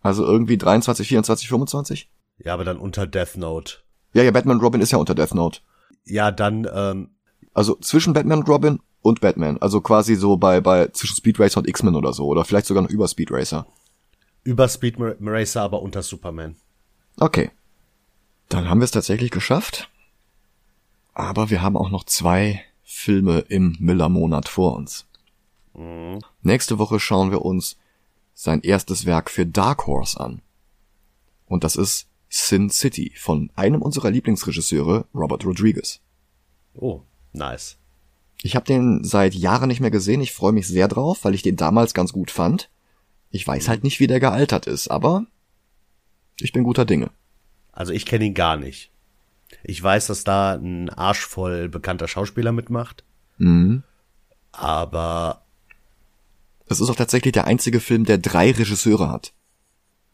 [0.00, 2.10] Also irgendwie 23, 24, 25?
[2.38, 3.76] Ja, aber dann unter Death Note.
[4.14, 5.60] Ja, ja, Batman und Robin ist ja unter Death Note.
[6.04, 7.10] Ja, dann, ähm,
[7.54, 9.58] Also zwischen Batman und Robin und Batman.
[9.58, 12.26] Also quasi so bei, bei zwischen Speed Racer und X-Men oder so.
[12.26, 13.66] Oder vielleicht sogar noch über Speed Racer.
[14.44, 16.56] über Speed Racer, aber unter Superman.
[17.20, 17.50] Okay.
[18.48, 19.88] Dann haben wir es tatsächlich geschafft.
[21.14, 25.06] Aber wir haben auch noch zwei Filme im Miller-Monat vor uns.
[26.42, 27.76] Nächste Woche schauen wir uns
[28.34, 30.42] sein erstes Werk für Dark Horse an.
[31.46, 36.00] Und das ist Sin City von einem unserer Lieblingsregisseure, Robert Rodriguez.
[36.74, 37.02] Oh,
[37.32, 37.76] nice.
[38.42, 40.20] Ich habe den seit Jahren nicht mehr gesehen.
[40.20, 42.70] Ich freue mich sehr drauf, weil ich den damals ganz gut fand.
[43.30, 45.26] Ich weiß halt nicht, wie der gealtert ist, aber
[46.40, 47.10] ich bin guter Dinge.
[47.70, 48.90] Also ich kenne ihn gar nicht.
[49.62, 53.04] Ich weiß, dass da ein Arsch voll bekannter Schauspieler mitmacht.
[53.38, 53.82] Mhm.
[54.50, 55.44] Aber
[56.72, 59.32] Es ist auch tatsächlich der einzige Film, der drei Regisseure hat.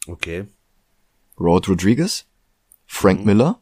[0.07, 0.47] okay.
[1.41, 2.27] Robert Rodriguez,
[2.87, 3.61] Frank Miller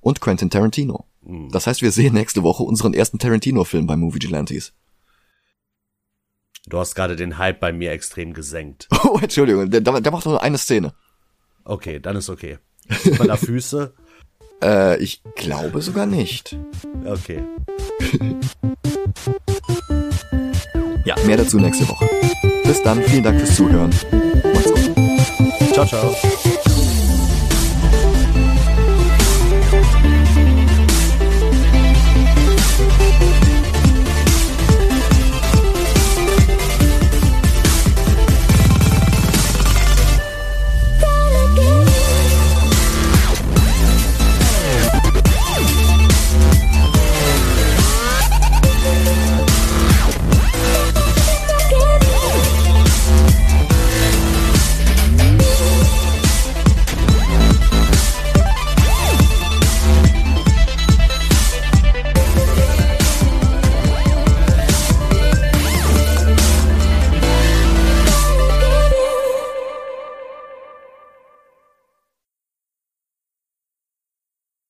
[0.00, 1.06] und Quentin Tarantino.
[1.50, 4.74] Das heißt, wir sehen nächste Woche unseren ersten Tarantino-Film bei Movie Gelantes.
[6.66, 8.88] Du hast gerade den Hype bei mir extrem gesenkt.
[9.04, 10.92] Oh, Entschuldigung, der, der macht nur eine Szene.
[11.64, 12.58] Okay, dann ist okay.
[12.90, 13.94] Sieht man da Füße?
[14.62, 16.58] Äh, ich glaube sogar nicht.
[17.06, 17.42] Okay.
[21.26, 22.08] Mehr dazu nächste Woche.
[22.64, 23.90] Bis dann, vielen Dank fürs Zuhören.
[24.54, 25.72] Macht's gut.
[25.72, 26.14] Ciao, ciao.